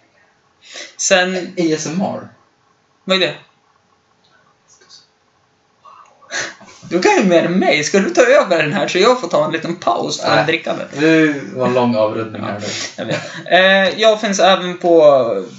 [0.96, 2.28] Sen, ASMR.
[3.04, 3.36] vad är det?
[6.92, 7.84] Du kan ju mer än mig.
[7.84, 10.46] Ska du ta över den här så jag får ta en liten paus från Nej.
[10.46, 10.88] drickandet?
[11.00, 12.66] Det var en lång avrundning här nu.
[12.96, 13.20] Jag vet.
[13.46, 15.02] Eh, jag finns även på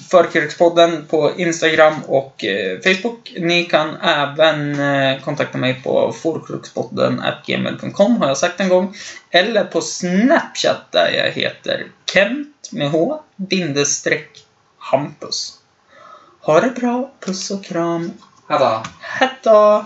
[0.10, 3.34] Förkrökspodden på Instagram och eh, Facebook.
[3.38, 8.96] Ni kan även eh, kontakta mig på forkrukspodden gmail.com har jag sagt en gång.
[9.32, 14.30] Eller på Snapchat där jag heter Kent med H bindestreck
[14.78, 15.54] Hampus.
[16.42, 18.12] Ha det bra, puss och kram.
[18.48, 18.84] Hallå.
[19.00, 19.86] Hejdå!